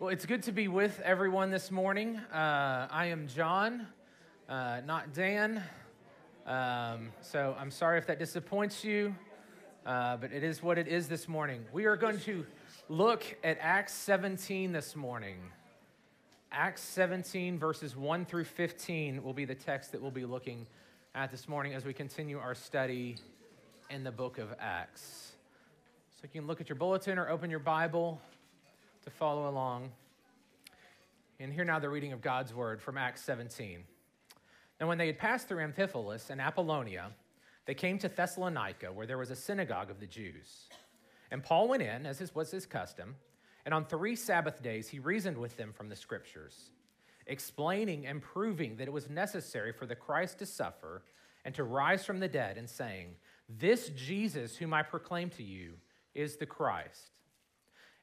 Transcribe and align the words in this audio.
Well, 0.00 0.10
it's 0.10 0.26
good 0.26 0.44
to 0.44 0.52
be 0.52 0.68
with 0.68 1.00
everyone 1.00 1.50
this 1.50 1.72
morning. 1.72 2.18
Uh, 2.32 2.86
I 2.88 3.06
am 3.06 3.26
John, 3.26 3.84
uh, 4.48 4.80
not 4.86 5.12
Dan. 5.12 5.60
Um, 6.46 7.08
so 7.20 7.56
I'm 7.58 7.72
sorry 7.72 7.98
if 7.98 8.06
that 8.06 8.20
disappoints 8.20 8.84
you, 8.84 9.12
uh, 9.84 10.16
but 10.18 10.30
it 10.32 10.44
is 10.44 10.62
what 10.62 10.78
it 10.78 10.86
is 10.86 11.08
this 11.08 11.26
morning. 11.26 11.64
We 11.72 11.86
are 11.86 11.96
going 11.96 12.20
to 12.20 12.46
look 12.88 13.24
at 13.42 13.58
Acts 13.60 13.92
17 13.92 14.70
this 14.70 14.94
morning. 14.94 15.38
Acts 16.52 16.82
17, 16.82 17.58
verses 17.58 17.96
1 17.96 18.24
through 18.24 18.44
15, 18.44 19.24
will 19.24 19.32
be 19.32 19.46
the 19.46 19.56
text 19.56 19.90
that 19.90 20.00
we'll 20.00 20.12
be 20.12 20.24
looking 20.24 20.64
at 21.16 21.32
this 21.32 21.48
morning 21.48 21.74
as 21.74 21.84
we 21.84 21.92
continue 21.92 22.38
our 22.38 22.54
study 22.54 23.16
in 23.90 24.04
the 24.04 24.12
book 24.12 24.38
of 24.38 24.54
Acts. 24.60 25.32
So 26.12 26.20
you 26.22 26.40
can 26.40 26.46
look 26.46 26.60
at 26.60 26.68
your 26.68 26.76
bulletin 26.76 27.18
or 27.18 27.28
open 27.28 27.50
your 27.50 27.58
Bible 27.58 28.20
to 29.08 29.14
follow 29.14 29.48
along. 29.48 29.90
And 31.40 31.50
hear 31.50 31.64
now 31.64 31.78
the 31.78 31.88
reading 31.88 32.12
of 32.12 32.20
God's 32.20 32.52
word 32.52 32.82
from 32.82 32.98
Acts 32.98 33.22
17. 33.22 33.84
Now, 34.78 34.86
when 34.86 34.98
they 34.98 35.06
had 35.06 35.18
passed 35.18 35.48
through 35.48 35.64
Amphipolis 35.64 36.28
and 36.28 36.42
Apollonia, 36.42 37.12
they 37.64 37.72
came 37.72 37.98
to 38.00 38.08
Thessalonica, 38.08 38.92
where 38.92 39.06
there 39.06 39.16
was 39.16 39.30
a 39.30 39.36
synagogue 39.36 39.90
of 39.90 39.98
the 39.98 40.06
Jews. 40.06 40.68
And 41.30 41.42
Paul 41.42 41.68
went 41.68 41.82
in, 41.82 42.04
as 42.04 42.34
was 42.34 42.50
his 42.50 42.66
custom, 42.66 43.16
and 43.64 43.72
on 43.72 43.86
three 43.86 44.14
Sabbath 44.14 44.62
days 44.62 44.88
he 44.90 44.98
reasoned 44.98 45.38
with 45.38 45.56
them 45.56 45.72
from 45.72 45.88
the 45.88 45.96
scriptures, 45.96 46.70
explaining 47.26 48.06
and 48.06 48.20
proving 48.20 48.76
that 48.76 48.88
it 48.88 48.92
was 48.92 49.08
necessary 49.08 49.72
for 49.72 49.86
the 49.86 49.96
Christ 49.96 50.38
to 50.40 50.46
suffer 50.46 51.02
and 51.46 51.54
to 51.54 51.64
rise 51.64 52.04
from 52.04 52.20
the 52.20 52.28
dead, 52.28 52.58
and 52.58 52.68
saying, 52.68 53.14
This 53.48 53.88
Jesus, 53.90 54.56
whom 54.56 54.74
I 54.74 54.82
proclaim 54.82 55.30
to 55.30 55.42
you, 55.42 55.74
is 56.14 56.36
the 56.36 56.46
Christ. 56.46 57.12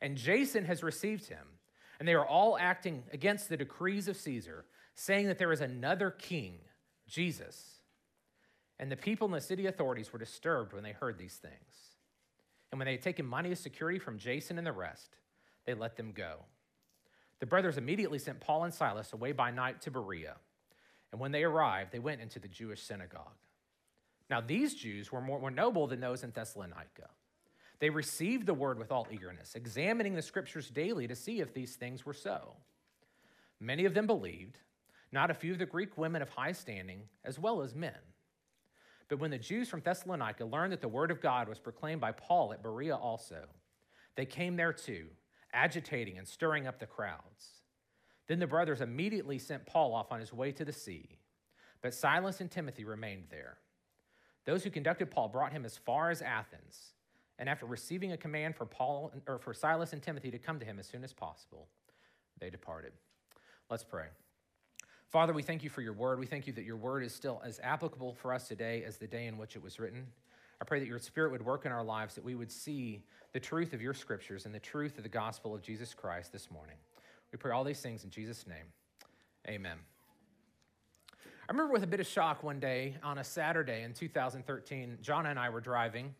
and 0.00 0.16
Jason 0.16 0.64
has 0.64 0.82
received 0.82 1.26
him. 1.26 1.46
And 1.98 2.06
they 2.06 2.14
are 2.14 2.26
all 2.26 2.58
acting 2.58 3.04
against 3.12 3.48
the 3.48 3.56
decrees 3.56 4.08
of 4.08 4.16
Caesar, 4.16 4.66
saying 4.94 5.28
that 5.28 5.38
there 5.38 5.52
is 5.52 5.60
another 5.60 6.10
king, 6.10 6.58
Jesus. 7.08 7.76
And 8.78 8.92
the 8.92 8.96
people 8.96 9.26
and 9.26 9.34
the 9.34 9.40
city 9.40 9.66
authorities 9.66 10.12
were 10.12 10.18
disturbed 10.18 10.74
when 10.74 10.82
they 10.82 10.92
heard 10.92 11.16
these 11.16 11.36
things. 11.36 11.54
And 12.70 12.78
when 12.78 12.86
they 12.86 12.92
had 12.92 13.02
taken 13.02 13.24
money 13.24 13.52
as 13.52 13.60
security 13.60 13.98
from 13.98 14.18
Jason 14.18 14.58
and 14.58 14.66
the 14.66 14.72
rest, 14.72 15.16
they 15.64 15.74
let 15.74 15.96
them 15.96 16.12
go. 16.12 16.40
The 17.38 17.46
brothers 17.46 17.78
immediately 17.78 18.18
sent 18.18 18.40
Paul 18.40 18.64
and 18.64 18.74
Silas 18.74 19.12
away 19.12 19.32
by 19.32 19.50
night 19.50 19.80
to 19.82 19.90
Berea. 19.90 20.36
And 21.12 21.20
when 21.20 21.32
they 21.32 21.44
arrived, 21.44 21.92
they 21.92 21.98
went 21.98 22.20
into 22.20 22.38
the 22.38 22.48
Jewish 22.48 22.82
synagogue. 22.82 23.36
Now, 24.28 24.40
these 24.40 24.74
Jews 24.74 25.12
were 25.12 25.20
more, 25.20 25.40
more 25.40 25.50
noble 25.50 25.86
than 25.86 26.00
those 26.00 26.24
in 26.24 26.32
Thessalonica. 26.32 27.08
They 27.78 27.90
received 27.90 28.46
the 28.46 28.54
word 28.54 28.78
with 28.78 28.90
all 28.90 29.06
eagerness, 29.10 29.54
examining 29.54 30.14
the 30.14 30.22
scriptures 30.22 30.70
daily 30.70 31.06
to 31.08 31.14
see 31.14 31.40
if 31.40 31.52
these 31.52 31.76
things 31.76 32.06
were 32.06 32.14
so. 32.14 32.54
Many 33.60 33.84
of 33.84 33.94
them 33.94 34.06
believed, 34.06 34.58
not 35.12 35.30
a 35.30 35.34
few 35.34 35.52
of 35.52 35.58
the 35.58 35.66
Greek 35.66 35.98
women 35.98 36.22
of 36.22 36.30
high 36.30 36.52
standing, 36.52 37.02
as 37.24 37.38
well 37.38 37.62
as 37.62 37.74
men. 37.74 37.92
But 39.08 39.18
when 39.18 39.30
the 39.30 39.38
Jews 39.38 39.68
from 39.68 39.80
Thessalonica 39.80 40.44
learned 40.44 40.72
that 40.72 40.80
the 40.80 40.88
word 40.88 41.10
of 41.10 41.20
God 41.20 41.48
was 41.48 41.58
proclaimed 41.58 42.00
by 42.00 42.12
Paul 42.12 42.52
at 42.52 42.62
Berea 42.62 42.96
also, 42.96 43.44
they 44.16 44.26
came 44.26 44.56
there 44.56 44.72
too, 44.72 45.06
agitating 45.52 46.18
and 46.18 46.26
stirring 46.26 46.66
up 46.66 46.80
the 46.80 46.86
crowds. 46.86 47.60
Then 48.26 48.40
the 48.40 48.46
brothers 48.46 48.80
immediately 48.80 49.38
sent 49.38 49.66
Paul 49.66 49.94
off 49.94 50.10
on 50.10 50.18
his 50.18 50.32
way 50.32 50.50
to 50.52 50.64
the 50.64 50.72
sea, 50.72 51.18
but 51.82 51.94
Silas 51.94 52.40
and 52.40 52.50
Timothy 52.50 52.84
remained 52.84 53.26
there. 53.30 53.58
Those 54.44 54.64
who 54.64 54.70
conducted 54.70 55.10
Paul 55.10 55.28
brought 55.28 55.52
him 55.52 55.64
as 55.64 55.76
far 55.76 56.10
as 56.10 56.22
Athens 56.22 56.94
and 57.38 57.48
after 57.48 57.66
receiving 57.66 58.12
a 58.12 58.16
command 58.16 58.56
for 58.56 58.66
Paul 58.66 59.12
or 59.26 59.38
for 59.38 59.52
Silas 59.52 59.92
and 59.92 60.02
Timothy 60.02 60.30
to 60.30 60.38
come 60.38 60.58
to 60.58 60.64
him 60.64 60.78
as 60.78 60.86
soon 60.86 61.04
as 61.04 61.12
possible, 61.12 61.68
they 62.40 62.50
departed. 62.50 62.92
Let's 63.70 63.84
pray. 63.84 64.06
Father, 65.08 65.32
we 65.32 65.42
thank 65.42 65.62
you 65.62 65.70
for 65.70 65.82
your 65.82 65.92
word. 65.92 66.18
We 66.18 66.26
thank 66.26 66.46
you 66.46 66.52
that 66.54 66.64
your 66.64 66.76
word 66.76 67.04
is 67.04 67.14
still 67.14 67.40
as 67.44 67.60
applicable 67.62 68.14
for 68.14 68.32
us 68.32 68.48
today 68.48 68.84
as 68.84 68.96
the 68.96 69.06
day 69.06 69.26
in 69.26 69.38
which 69.38 69.56
it 69.56 69.62
was 69.62 69.78
written. 69.78 70.06
I 70.60 70.64
pray 70.64 70.80
that 70.80 70.88
your 70.88 70.98
spirit 70.98 71.30
would 71.32 71.44
work 71.44 71.66
in 71.66 71.72
our 71.72 71.84
lives, 71.84 72.14
that 72.14 72.24
we 72.24 72.34
would 72.34 72.50
see 72.50 73.02
the 73.32 73.40
truth 73.40 73.72
of 73.72 73.82
your 73.82 73.94
scriptures 73.94 74.46
and 74.46 74.54
the 74.54 74.60
truth 74.60 74.96
of 74.96 75.02
the 75.02 75.08
gospel 75.08 75.54
of 75.54 75.62
Jesus 75.62 75.94
Christ 75.94 76.32
this 76.32 76.50
morning. 76.50 76.76
We 77.30 77.38
pray 77.38 77.52
all 77.52 77.64
these 77.64 77.80
things 77.80 78.04
in 78.04 78.10
Jesus' 78.10 78.46
name. 78.46 78.64
Amen. 79.48 79.76
I 81.48 81.52
remember 81.52 81.72
with 81.72 81.84
a 81.84 81.86
bit 81.86 82.00
of 82.00 82.06
shock 82.06 82.42
one 82.42 82.58
day 82.58 82.96
on 83.04 83.18
a 83.18 83.24
Saturday 83.24 83.82
in 83.82 83.92
2013, 83.92 84.98
John 85.02 85.26
and 85.26 85.38
I 85.38 85.50
were 85.50 85.60
driving 85.60 86.14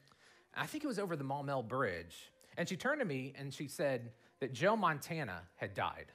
I 0.57 0.67
think 0.67 0.85
it 0.85 0.87
was 0.87 0.99
over 0.99 1.17
the 1.17 1.25
Maumelle 1.25 1.67
Bridge. 1.67 2.17
And 2.57 2.69
she 2.69 2.77
turned 2.77 3.01
to 3.01 3.05
me 3.05 3.35
and 3.39 3.53
she 3.53 3.69
said 3.69 4.13
that 4.41 4.53
Joe 4.53 4.77
Montana 4.77 5.43
had 5.57 5.75
died. 5.75 6.07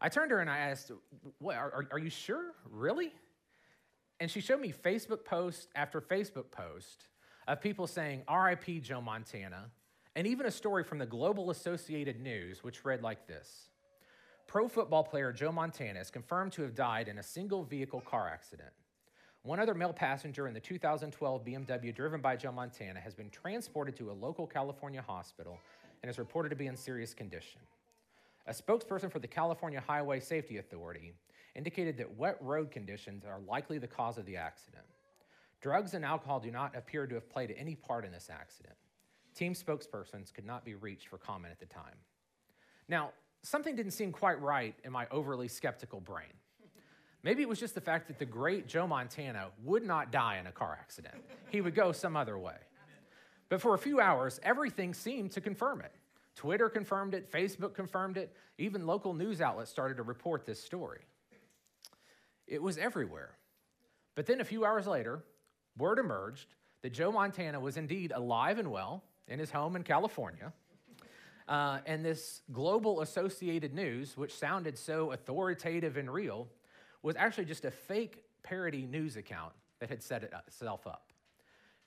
I 0.00 0.08
turned 0.08 0.30
to 0.30 0.36
her 0.36 0.40
and 0.40 0.50
I 0.50 0.58
asked, 0.58 0.92
what, 1.38 1.56
are, 1.56 1.86
are 1.90 1.98
you 1.98 2.10
sure? 2.10 2.52
Really? 2.70 3.12
And 4.18 4.30
she 4.30 4.40
showed 4.40 4.60
me 4.60 4.72
Facebook 4.72 5.24
post 5.24 5.68
after 5.74 6.00
Facebook 6.00 6.50
post 6.50 7.06
of 7.48 7.60
people 7.60 7.86
saying, 7.86 8.22
RIP 8.30 8.82
Joe 8.82 9.00
Montana, 9.00 9.70
and 10.14 10.26
even 10.26 10.46
a 10.46 10.50
story 10.50 10.84
from 10.84 10.98
the 10.98 11.06
Global 11.06 11.50
Associated 11.50 12.20
News, 12.20 12.62
which 12.62 12.84
read 12.84 13.02
like 13.02 13.26
this 13.26 13.68
Pro 14.46 14.68
football 14.68 15.04
player 15.04 15.32
Joe 15.32 15.52
Montana 15.52 16.00
is 16.00 16.10
confirmed 16.10 16.52
to 16.52 16.62
have 16.62 16.74
died 16.74 17.08
in 17.08 17.18
a 17.18 17.22
single 17.22 17.64
vehicle 17.64 18.00
car 18.00 18.28
accident. 18.28 18.70
One 19.42 19.58
other 19.58 19.74
male 19.74 19.92
passenger 19.92 20.48
in 20.48 20.54
the 20.54 20.60
2012 20.60 21.44
BMW 21.44 21.94
driven 21.94 22.20
by 22.20 22.36
Joe 22.36 22.52
Montana 22.52 23.00
has 23.00 23.14
been 23.14 23.30
transported 23.30 23.96
to 23.96 24.10
a 24.10 24.12
local 24.12 24.46
California 24.46 25.00
hospital 25.00 25.58
and 26.02 26.10
is 26.10 26.18
reported 26.18 26.50
to 26.50 26.56
be 26.56 26.66
in 26.66 26.76
serious 26.76 27.14
condition. 27.14 27.60
A 28.46 28.52
spokesperson 28.52 29.10
for 29.10 29.18
the 29.18 29.26
California 29.26 29.82
Highway 29.86 30.20
Safety 30.20 30.58
Authority 30.58 31.14
indicated 31.54 31.96
that 31.96 32.18
wet 32.18 32.36
road 32.40 32.70
conditions 32.70 33.24
are 33.24 33.40
likely 33.48 33.78
the 33.78 33.86
cause 33.86 34.18
of 34.18 34.26
the 34.26 34.36
accident. 34.36 34.84
Drugs 35.62 35.94
and 35.94 36.04
alcohol 36.04 36.40
do 36.40 36.50
not 36.50 36.76
appear 36.76 37.06
to 37.06 37.14
have 37.14 37.28
played 37.30 37.54
any 37.56 37.74
part 37.74 38.04
in 38.04 38.12
this 38.12 38.28
accident. 38.30 38.74
Team 39.34 39.54
spokespersons 39.54 40.34
could 40.34 40.44
not 40.44 40.64
be 40.64 40.74
reached 40.74 41.08
for 41.08 41.16
comment 41.16 41.52
at 41.52 41.60
the 41.60 41.66
time. 41.66 41.96
Now, 42.88 43.12
something 43.42 43.74
didn't 43.74 43.92
seem 43.92 44.12
quite 44.12 44.40
right 44.40 44.74
in 44.84 44.92
my 44.92 45.06
overly 45.10 45.48
skeptical 45.48 46.00
brain. 46.00 46.32
Maybe 47.22 47.42
it 47.42 47.48
was 47.48 47.60
just 47.60 47.74
the 47.74 47.80
fact 47.80 48.08
that 48.08 48.18
the 48.18 48.24
great 48.24 48.66
Joe 48.66 48.86
Montana 48.86 49.48
would 49.62 49.84
not 49.84 50.10
die 50.10 50.38
in 50.38 50.46
a 50.46 50.52
car 50.52 50.76
accident. 50.80 51.16
He 51.50 51.60
would 51.60 51.74
go 51.74 51.92
some 51.92 52.16
other 52.16 52.38
way. 52.38 52.56
But 53.50 53.60
for 53.60 53.74
a 53.74 53.78
few 53.78 54.00
hours, 54.00 54.40
everything 54.42 54.94
seemed 54.94 55.32
to 55.32 55.40
confirm 55.40 55.80
it. 55.80 55.92
Twitter 56.36 56.70
confirmed 56.70 57.12
it, 57.12 57.30
Facebook 57.30 57.74
confirmed 57.74 58.16
it, 58.16 58.34
even 58.56 58.86
local 58.86 59.12
news 59.12 59.40
outlets 59.40 59.70
started 59.70 59.96
to 59.96 60.02
report 60.02 60.46
this 60.46 60.62
story. 60.62 61.00
It 62.46 62.62
was 62.62 62.78
everywhere. 62.78 63.32
But 64.14 64.26
then 64.26 64.40
a 64.40 64.44
few 64.44 64.64
hours 64.64 64.86
later, 64.86 65.24
word 65.76 65.98
emerged 65.98 66.54
that 66.82 66.92
Joe 66.92 67.12
Montana 67.12 67.60
was 67.60 67.76
indeed 67.76 68.12
alive 68.14 68.58
and 68.58 68.70
well 68.70 69.04
in 69.28 69.38
his 69.38 69.50
home 69.50 69.76
in 69.76 69.82
California. 69.82 70.52
Uh, 71.48 71.80
and 71.84 72.04
this 72.04 72.42
global 72.52 73.00
associated 73.00 73.74
news, 73.74 74.16
which 74.16 74.32
sounded 74.32 74.78
so 74.78 75.12
authoritative 75.12 75.96
and 75.96 76.10
real, 76.10 76.48
was 77.02 77.16
actually 77.16 77.44
just 77.44 77.64
a 77.64 77.70
fake 77.70 78.24
parody 78.42 78.86
news 78.86 79.16
account 79.16 79.52
that 79.80 79.88
had 79.88 80.02
set 80.02 80.22
itself 80.22 80.86
up. 80.86 81.12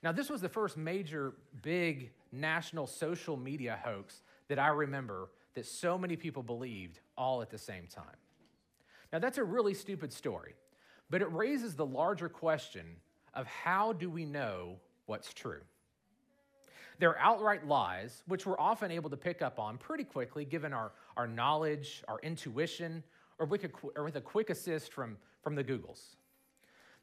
Now, 0.02 0.12
this 0.12 0.28
was 0.28 0.40
the 0.40 0.48
first 0.48 0.76
major, 0.76 1.32
big 1.62 2.10
national 2.30 2.86
social 2.86 3.36
media 3.36 3.80
hoax 3.82 4.20
that 4.48 4.58
I 4.58 4.68
remember 4.68 5.30
that 5.54 5.64
so 5.66 5.96
many 5.96 6.16
people 6.16 6.42
believed 6.42 7.00
all 7.16 7.40
at 7.40 7.50
the 7.50 7.58
same 7.58 7.86
time. 7.86 8.16
Now, 9.12 9.18
that's 9.18 9.38
a 9.38 9.44
really 9.44 9.74
stupid 9.74 10.12
story, 10.12 10.54
but 11.08 11.22
it 11.22 11.32
raises 11.32 11.74
the 11.74 11.86
larger 11.86 12.28
question 12.28 12.84
of 13.32 13.46
how 13.46 13.92
do 13.92 14.10
we 14.10 14.24
know 14.24 14.76
what's 15.06 15.32
true? 15.32 15.60
They're 16.98 17.18
outright 17.18 17.66
lies, 17.66 18.22
which 18.26 18.46
we're 18.46 18.58
often 18.58 18.90
able 18.90 19.10
to 19.10 19.16
pick 19.16 19.42
up 19.42 19.58
on 19.58 19.78
pretty 19.78 20.04
quickly 20.04 20.44
given 20.44 20.72
our, 20.72 20.92
our 21.16 21.26
knowledge, 21.26 22.04
our 22.08 22.20
intuition, 22.22 23.02
or 23.38 23.46
with, 23.46 23.64
a, 23.64 23.70
or 23.96 24.04
with 24.04 24.16
a 24.16 24.20
quick 24.20 24.50
assist 24.50 24.92
from, 24.92 25.16
from 25.42 25.54
the 25.54 25.64
Googles. 25.64 26.16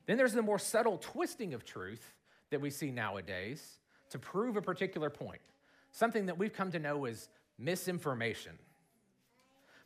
Then 0.06 0.18
there's 0.18 0.33
the 0.33 0.42
more 0.42 0.60
subtle 0.60 0.98
twisting 0.98 1.54
of 1.54 1.66
truth 1.66 2.13
that 2.50 2.62
we 2.62 2.69
see 2.69 2.92
nowadays 2.92 3.80
to 4.10 4.19
prove 4.19 4.57
a 4.57 4.62
particular 4.62 5.10
point, 5.10 5.42
something 5.92 6.25
that 6.25 6.38
we've 6.38 6.54
come 6.54 6.72
to 6.72 6.80
know 6.80 7.06
as 7.06 7.30
misinformation. 7.57 8.54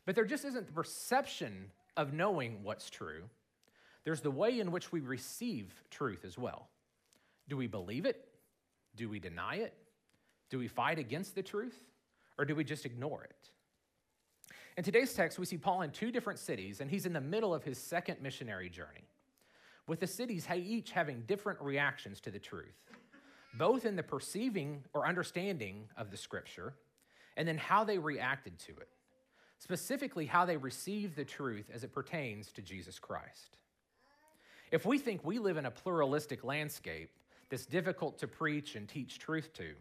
But 0.06 0.16
there 0.16 0.26
just 0.26 0.46
isn't 0.46 0.68
the 0.68 0.74
perception 0.74 1.72
of 1.98 2.14
knowing 2.14 2.64
what's 2.64 2.90
true. 2.90 3.24
There's 4.04 4.22
the 4.22 4.32
way 4.32 4.60
in 4.60 4.72
which 4.72 4.92
we 4.92 5.00
receive 5.00 5.84
truth 5.90 6.26
as 6.26 6.38
well. 6.38 6.70
Do 7.50 7.58
we 7.58 7.68
believe 7.68 8.06
it? 8.06 8.28
Do 8.96 9.10
we 9.10 9.20
deny 9.20 9.56
it? 9.56 9.74
Do 10.50 10.60
we 10.60 10.68
fight 10.68 11.00
against 11.00 11.36
the 11.36 11.44
truth? 11.44 11.78
Or 12.38 12.46
do 12.46 12.56
we 12.56 12.64
just 12.64 12.86
ignore 12.86 13.24
it? 13.24 13.50
In 14.78 14.84
today's 14.84 15.14
text, 15.14 15.40
we 15.40 15.46
see 15.46 15.58
Paul 15.58 15.84
in 15.84 15.92
two 15.92 16.12
different 16.12 16.38
cities, 16.38 16.82
and 16.82 16.92
he's 16.92 17.06
in 17.06 17.14
the 17.14 17.22
middle 17.22 17.54
of 17.54 17.64
his 17.64 17.78
second 17.78 18.22
missionary 18.22 18.70
journey, 18.70 19.08
with 19.88 20.02
the 20.02 20.08
cities 20.08 20.46
each 20.54 20.92
having 20.92 21.22
different 21.28 21.62
reactions 21.62 22.20
to 22.22 22.32
the 22.32 22.40
truth, 22.40 22.76
both 23.58 23.86
in 23.86 23.96
the 23.96 24.04
perceiving 24.04 24.84
or 24.94 25.08
understanding 25.08 25.88
of 25.96 26.12
the 26.12 26.18
scripture, 26.18 26.74
and 27.38 27.48
then 27.48 27.58
how 27.58 27.86
they 27.86 27.98
reacted 27.98 28.60
to 28.60 28.72
it, 28.74 28.90
specifically 29.60 30.26
how 30.26 30.46
they 30.46 30.58
received 30.58 31.16
the 31.16 31.24
truth 31.24 31.70
as 31.74 31.86
it 31.86 31.94
pertains 31.94 32.52
to 32.52 32.62
Jesus 32.62 33.00
Christ. 33.00 33.58
If 34.72 34.86
we 34.86 34.98
think 34.98 35.24
we 35.24 35.40
live 35.40 35.56
in 35.56 35.68
a 35.68 35.72
pluralistic 35.72 36.44
landscape 36.44 37.12
that's 37.50 37.66
difficult 37.66 38.18
to 38.18 38.28
preach 38.28 38.76
and 38.76 38.90
teach 38.90 39.20
truth 39.20 39.54
to, 39.54 39.74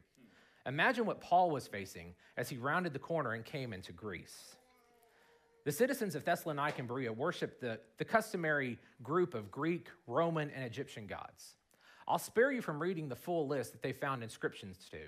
imagine 0.67 1.05
what 1.05 1.21
Paul 1.21 1.51
was 1.51 1.67
facing 1.67 2.15
as 2.37 2.49
he 2.49 2.59
rounded 2.59 2.93
the 2.93 3.01
corner 3.01 3.33
and 3.33 3.45
came 3.45 3.73
into 3.73 3.91
Greece. 3.91 4.55
The 5.65 5.73
citizens 5.73 6.15
of 6.15 6.25
Thessalonica 6.25 6.79
and 6.79 6.89
Berea 6.89 7.13
worshiped 7.13 7.61
the, 7.61 7.81
the 7.97 8.05
customary 8.05 8.79
group 9.03 9.35
of 9.35 9.51
Greek, 9.51 9.89
Roman, 10.07 10.51
and 10.51 10.63
Egyptian 10.63 11.07
gods. 11.07 11.55
I'll 12.07 12.19
spare 12.19 12.53
you 12.53 12.61
from 12.61 12.81
reading 12.81 13.09
the 13.09 13.17
full 13.17 13.49
list 13.49 13.73
that 13.73 13.83
they 13.83 13.93
found 13.93 14.23
inscriptions 14.23 14.87
to, 14.91 14.99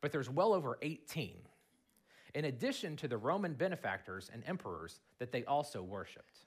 but 0.00 0.10
there's 0.10 0.28
well 0.28 0.52
over 0.52 0.76
18, 0.82 1.36
in 2.34 2.44
addition 2.46 2.96
to 2.96 3.06
the 3.06 3.16
Roman 3.16 3.54
benefactors 3.54 4.28
and 4.32 4.42
emperors 4.44 4.98
that 5.20 5.30
they 5.30 5.44
also 5.44 5.82
worshiped. 5.82 6.40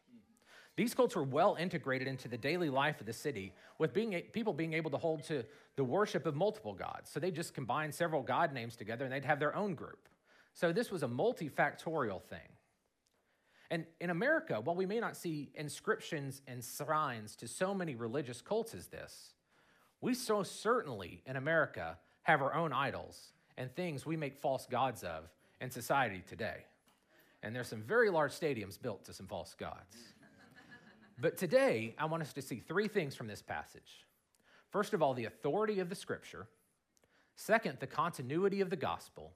These 0.76 0.94
cults 0.94 1.16
were 1.16 1.24
well 1.24 1.56
integrated 1.58 2.10
into 2.10 2.28
the 2.28 2.38
daily 2.38 2.70
life 2.70 3.00
of 3.00 3.06
the 3.06 3.14
city, 3.14 3.54
with 3.78 3.94
being, 3.94 4.22
people 4.34 4.52
being 4.52 4.74
able 4.74 4.92
to 4.92 4.98
hold 4.98 5.24
to 5.24 5.46
the 5.78 5.84
worship 5.86 6.26
of 6.26 6.36
multiple 6.36 6.74
gods. 6.74 7.10
So 7.10 7.22
they 7.22 7.32
just 7.32 7.54
combined 7.54 7.96
several 7.96 8.22
god 8.22 8.52
names 8.52 8.76
together 8.76 9.06
and 9.06 9.14
they'd 9.14 9.24
have 9.24 9.40
their 9.40 9.56
own 9.56 9.76
group. 9.76 10.10
So 10.54 10.74
this 10.74 10.92
was 10.92 11.04
a 11.04 11.08
multifactorial 11.08 12.22
thing. 12.24 12.55
And 13.72 13.86
in 14.00 14.10
America, 14.10 14.62
while 14.62 14.76
we 14.76 14.86
may 14.86 15.00
not 15.00 15.18
see 15.18 15.50
inscriptions 15.56 16.42
and 16.48 16.64
shrines 16.64 17.36
to 17.38 17.48
so 17.48 17.74
many 17.74 17.96
religious 17.96 18.42
cults 18.42 18.74
as 18.76 18.88
this, 18.88 19.34
we 20.02 20.14
so 20.14 20.44
certainly 20.44 21.22
in 21.26 21.36
America 21.36 21.98
have 22.24 22.42
our 22.42 22.54
own 22.54 22.74
idols 22.74 23.34
and 23.58 23.74
things 23.74 24.06
we 24.06 24.18
make 24.18 24.38
false 24.38 24.68
gods 24.70 25.04
of 25.04 25.24
in 25.62 25.72
society 25.72 26.24
today. 26.28 26.66
And 27.42 27.56
there's 27.56 27.68
some 27.68 27.82
very 27.82 28.10
large 28.10 28.32
stadiums 28.32 28.82
built 28.82 29.06
to 29.06 29.14
some 29.14 29.28
false 29.28 29.56
gods. 29.56 29.96
but 31.20 31.38
today, 31.38 31.96
I 31.98 32.06
want 32.06 32.24
us 32.24 32.34
to 32.34 32.42
see 32.42 32.60
three 32.60 32.88
things 32.88 33.16
from 33.16 33.28
this 33.28 33.42
passage. 33.42 34.06
First 34.70 34.94
of 34.94 35.02
all, 35.02 35.14
the 35.14 35.26
authority 35.26 35.80
of 35.80 35.90
the 35.90 35.96
scripture. 35.96 36.48
Second, 37.36 37.78
the 37.80 37.88
continuity 37.88 38.62
of 38.62 38.70
the 38.70 38.76
gospel. 38.76 39.34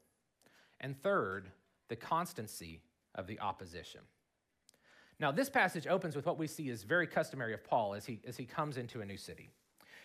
And 0.82 1.02
third, 1.02 1.50
the 1.88 1.96
constancy 1.96 2.82
of 3.16 3.28
the 3.28 3.40
opposition. 3.40 4.02
Now, 5.20 5.32
this 5.32 5.50
passage 5.50 5.86
opens 5.86 6.16
with 6.16 6.26
what 6.26 6.38
we 6.38 6.48
see 6.48 6.70
is 6.70 6.84
very 6.84 7.06
customary 7.06 7.54
of 7.54 7.64
Paul 7.64 7.94
as 7.94 8.06
he, 8.06 8.20
as 8.26 8.38
he 8.38 8.46
comes 8.46 8.78
into 8.78 9.02
a 9.02 9.06
new 9.06 9.18
city. 9.18 9.50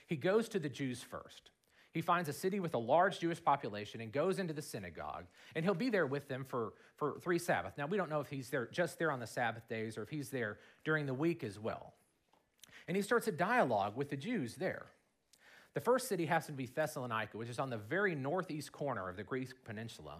He 0.07 0.17
goes 0.17 0.49
to 0.51 0.59
the 0.59 0.69
Jews 0.69 1.03
first. 1.03 1.51
He 1.93 2.01
finds 2.01 2.29
a 2.29 2.33
city 2.33 2.59
with 2.59 2.75
a 2.75 2.79
large 2.79 3.21
Jewish 3.21 3.43
population 3.43 4.01
and 4.01 4.11
goes 4.11 4.41
into 4.41 4.53
the 4.53 4.61
synagogue, 4.61 5.27
and 5.55 5.65
he'll 5.65 5.75
be 5.75 5.91
there 5.91 6.07
with 6.07 6.27
them 6.27 6.45
for, 6.45 6.73
for 6.97 7.21
three 7.21 7.39
Sabbaths. 7.39 7.79
Now, 7.79 7.87
we 7.87 7.97
don't 7.97 8.11
know 8.11 8.19
if 8.19 8.29
he's 8.29 8.51
there 8.51 8.67
just 8.67 8.99
there 8.99 9.13
on 9.13 9.21
the 9.21 9.27
Sabbath 9.29 9.69
days 9.69 9.97
or 9.97 10.03
if 10.03 10.09
he's 10.09 10.31
there 10.31 10.59
during 10.85 11.07
the 11.07 11.15
week 11.15 11.45
as 11.45 11.61
well. 11.61 11.95
And 12.89 12.97
he 12.97 13.03
starts 13.03 13.29
a 13.29 13.33
dialogue 13.33 13.97
with 13.97 14.11
the 14.11 14.17
Jews 14.17 14.57
there. 14.57 14.87
The 15.75 15.81
first 15.81 16.09
city 16.09 16.27
happens 16.27 16.47
to 16.47 16.53
be 16.53 16.67
Thessalonica, 16.67 17.37
which 17.37 17.49
is 17.49 17.61
on 17.61 17.71
the 17.71 17.79
very 17.79 18.17
northeast 18.17 18.73
corner 18.73 19.09
of 19.09 19.17
the 19.17 19.23
Greek 19.23 19.65
peninsula. 19.65 20.19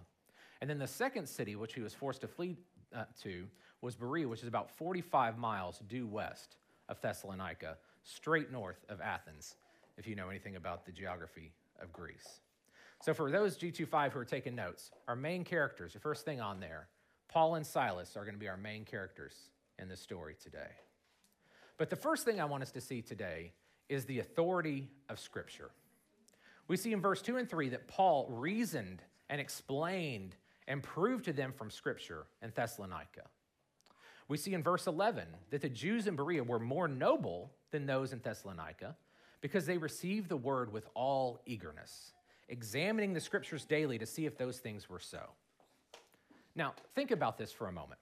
And 0.61 0.69
then 0.69 0.79
the 0.79 0.87
second 0.87 1.27
city, 1.27 1.57
which 1.57 1.73
he 1.73 1.81
was 1.81 1.93
forced 1.93 2.21
to 2.21 2.27
flee 2.27 2.55
uh, 2.95 3.03
to, 3.23 3.47
was 3.85 3.95
Berea, 3.95 4.27
which 4.27 4.41
is 4.41 4.47
about 4.47 4.71
45 4.71 5.37
miles 5.37 5.79
due 5.87 6.07
west 6.07 6.57
of 6.89 6.99
Thessalonica, 7.01 7.77
straight 8.03 8.51
north 8.51 8.83
of 8.89 8.99
Athens, 8.99 9.55
if 9.95 10.07
you 10.07 10.15
know 10.15 10.27
anything 10.27 10.55
about 10.55 10.85
the 10.85 10.91
geography 10.91 11.53
of 11.79 11.93
Greece. 11.93 12.41
So, 13.03 13.13
for 13.13 13.29
those 13.29 13.57
G25 13.57 14.11
who 14.11 14.19
are 14.19 14.25
taking 14.25 14.55
notes, 14.55 14.89
our 15.07 15.15
main 15.15 15.43
characters, 15.43 15.93
the 15.93 15.99
first 15.99 16.25
thing 16.25 16.41
on 16.41 16.59
there, 16.59 16.87
Paul 17.27 17.55
and 17.55 17.65
Silas 17.65 18.17
are 18.17 18.23
going 18.23 18.33
to 18.33 18.39
be 18.39 18.49
our 18.49 18.57
main 18.57 18.85
characters 18.85 19.35
in 19.77 19.87
this 19.87 19.99
story 19.99 20.35
today. 20.41 20.71
But 21.77 21.91
the 21.91 21.95
first 21.95 22.25
thing 22.25 22.41
I 22.41 22.45
want 22.45 22.63
us 22.63 22.71
to 22.71 22.81
see 22.81 23.03
today 23.03 23.53
is 23.87 24.05
the 24.05 24.19
authority 24.19 24.89
of 25.09 25.19
Scripture. 25.19 25.69
We 26.67 26.77
see 26.77 26.91
in 26.91 27.01
verse 27.01 27.21
2 27.21 27.37
and 27.37 27.47
3 27.47 27.69
that 27.69 27.87
Paul 27.87 28.27
reasoned 28.31 29.03
and 29.29 29.39
explained 29.39 30.35
and 30.67 30.81
proved 30.81 31.25
to 31.25 31.33
them 31.33 31.53
from 31.53 31.69
Scripture 31.69 32.25
in 32.41 32.51
Thessalonica. 32.55 33.25
We 34.27 34.37
see 34.37 34.53
in 34.53 34.63
verse 34.63 34.87
11 34.87 35.27
that 35.51 35.61
the 35.61 35.69
Jews 35.69 36.07
in 36.07 36.15
Berea 36.15 36.43
were 36.43 36.59
more 36.59 36.87
noble 36.87 37.51
than 37.71 37.85
those 37.85 38.11
in 38.11 38.19
Thessalonica 38.19 38.95
because 39.41 39.65
they 39.65 39.77
received 39.77 40.29
the 40.29 40.37
word 40.37 40.73
with 40.73 40.87
all 40.95 41.39
eagerness, 41.45 42.13
examining 42.49 43.13
the 43.13 43.19
scriptures 43.19 43.65
daily 43.65 43.99
to 43.99 44.05
see 44.05 44.25
if 44.25 44.37
those 44.37 44.57
things 44.57 44.89
were 44.89 44.99
so. 44.99 45.19
Now, 46.55 46.73
think 46.95 47.11
about 47.11 47.37
this 47.37 47.51
for 47.51 47.67
a 47.67 47.71
moment. 47.71 47.99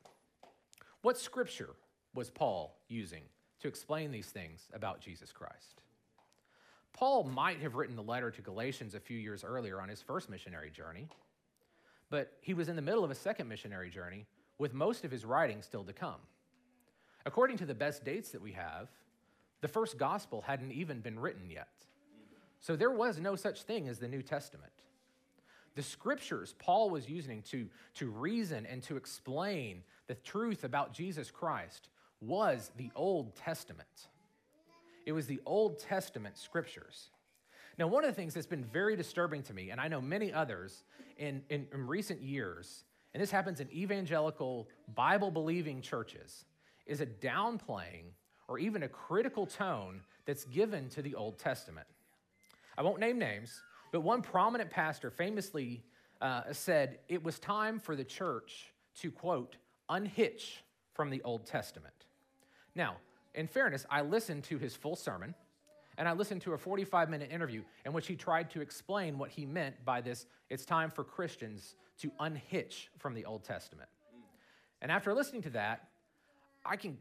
What 1.01 1.17
scripture 1.17 1.71
was 2.13 2.29
Paul 2.29 2.77
using 2.87 3.23
to 3.59 3.67
explain 3.67 4.11
these 4.11 4.27
things 4.27 4.69
about 4.73 5.01
Jesus 5.01 5.33
Christ? 5.33 5.81
Paul 6.93 7.23
might 7.23 7.59
have 7.59 7.75
written 7.75 7.95
the 7.95 8.03
letter 8.03 8.31
to 8.31 8.41
Galatians 8.41 8.95
a 8.95 8.99
few 8.99 9.17
years 9.17 9.43
earlier 9.43 9.81
on 9.81 9.89
his 9.89 10.01
first 10.01 10.29
missionary 10.29 10.69
journey, 10.69 11.09
but 12.09 12.37
he 12.41 12.53
was 12.53 12.69
in 12.69 12.75
the 12.75 12.81
middle 12.81 13.03
of 13.03 13.11
a 13.11 13.15
second 13.15 13.49
missionary 13.49 13.89
journey 13.89 14.27
with 14.63 14.73
most 14.73 15.03
of 15.03 15.11
his 15.11 15.25
writing 15.25 15.61
still 15.61 15.83
to 15.83 15.91
come. 15.91 16.21
According 17.25 17.57
to 17.57 17.65
the 17.65 17.73
best 17.73 18.05
dates 18.05 18.29
that 18.29 18.41
we 18.41 18.53
have, 18.53 18.87
the 19.59 19.67
first 19.67 19.97
gospel 19.97 20.39
hadn't 20.39 20.71
even 20.71 21.01
been 21.01 21.19
written 21.19 21.49
yet. 21.49 21.67
So 22.61 22.77
there 22.77 22.89
was 22.89 23.19
no 23.19 23.35
such 23.35 23.63
thing 23.63 23.89
as 23.89 23.99
the 23.99 24.07
New 24.07 24.21
Testament. 24.21 24.71
The 25.75 25.83
scriptures 25.83 26.55
Paul 26.59 26.89
was 26.89 27.09
using 27.09 27.41
to, 27.51 27.67
to 27.95 28.09
reason 28.09 28.65
and 28.65 28.81
to 28.83 28.95
explain 28.95 29.83
the 30.07 30.15
truth 30.15 30.63
about 30.63 30.93
Jesus 30.93 31.29
Christ 31.29 31.89
was 32.21 32.71
the 32.77 32.89
Old 32.95 33.35
Testament. 33.35 34.07
It 35.05 35.11
was 35.11 35.27
the 35.27 35.41
Old 35.45 35.77
Testament 35.77 36.37
scriptures. 36.37 37.09
Now, 37.77 37.87
one 37.87 38.05
of 38.05 38.09
the 38.09 38.15
things 38.15 38.33
that's 38.33 38.47
been 38.47 38.63
very 38.63 38.95
disturbing 38.95 39.43
to 39.43 39.53
me, 39.53 39.71
and 39.71 39.81
I 39.81 39.89
know 39.89 39.99
many 39.99 40.31
others 40.31 40.85
in, 41.17 41.43
in, 41.49 41.67
in 41.73 41.85
recent 41.85 42.21
years, 42.21 42.85
and 43.13 43.21
this 43.21 43.31
happens 43.31 43.59
in 43.59 43.71
evangelical, 43.71 44.67
Bible 44.95 45.31
believing 45.31 45.81
churches, 45.81 46.45
is 46.85 47.01
a 47.01 47.05
downplaying 47.05 48.05
or 48.47 48.59
even 48.59 48.83
a 48.83 48.89
critical 48.89 49.45
tone 49.45 50.01
that's 50.25 50.45
given 50.45 50.89
to 50.89 51.01
the 51.01 51.15
Old 51.15 51.37
Testament. 51.37 51.87
I 52.77 52.81
won't 52.81 52.99
name 52.99 53.19
names, 53.19 53.61
but 53.91 54.01
one 54.01 54.21
prominent 54.21 54.69
pastor 54.69 55.11
famously 55.11 55.83
uh, 56.21 56.41
said 56.51 56.99
it 57.07 57.23
was 57.23 57.37
time 57.39 57.79
for 57.79 57.95
the 57.95 58.03
church 58.03 58.73
to, 58.99 59.11
quote, 59.11 59.57
unhitch 59.89 60.63
from 60.93 61.09
the 61.09 61.21
Old 61.23 61.45
Testament. 61.45 61.93
Now, 62.75 62.97
in 63.35 63.47
fairness, 63.47 63.85
I 63.89 64.01
listened 64.01 64.43
to 64.45 64.57
his 64.57 64.75
full 64.75 64.95
sermon 64.95 65.35
and 65.97 66.07
I 66.07 66.13
listened 66.13 66.41
to 66.43 66.53
a 66.53 66.57
45 66.57 67.09
minute 67.09 67.31
interview 67.31 67.63
in 67.85 67.93
which 67.93 68.07
he 68.07 68.15
tried 68.15 68.49
to 68.51 68.61
explain 68.61 69.17
what 69.17 69.29
he 69.29 69.45
meant 69.45 69.83
by 69.85 70.01
this 70.01 70.25
it's 70.49 70.65
time 70.65 70.89
for 70.89 71.03
Christians 71.03 71.75
to 71.99 72.11
unhitch 72.19 72.89
from 72.97 73.13
the 73.13 73.25
Old 73.25 73.43
Testament. 73.43 73.89
And 74.81 74.91
after 74.91 75.13
listening 75.13 75.43
to 75.43 75.51
that, 75.51 75.87
I 76.65 76.75
can 76.75 76.97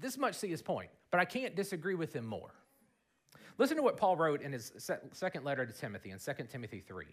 this 0.00 0.18
much 0.18 0.34
see 0.34 0.48
his 0.48 0.62
point, 0.62 0.90
but 1.10 1.20
I 1.20 1.24
can't 1.24 1.54
disagree 1.56 1.94
with 1.94 2.12
him 2.12 2.26
more. 2.26 2.52
Listen 3.56 3.76
to 3.76 3.82
what 3.82 3.96
Paul 3.96 4.16
wrote 4.16 4.42
in 4.42 4.52
his 4.52 4.72
second 5.12 5.44
letter 5.44 5.64
to 5.64 5.72
Timothy 5.72 6.10
in 6.10 6.18
2 6.18 6.32
Timothy 6.50 6.80
3. 6.80 7.06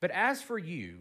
But 0.00 0.10
as 0.12 0.40
for 0.40 0.58
you, 0.58 1.00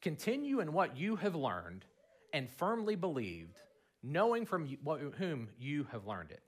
continue 0.00 0.60
in 0.60 0.72
what 0.72 0.96
you 0.96 1.16
have 1.16 1.34
learned 1.34 1.84
and 2.32 2.48
firmly 2.48 2.96
believed, 2.96 3.58
knowing 4.02 4.46
from 4.46 4.76
whom 5.18 5.48
you 5.58 5.86
have 5.92 6.06
learned 6.06 6.30
it, 6.30 6.42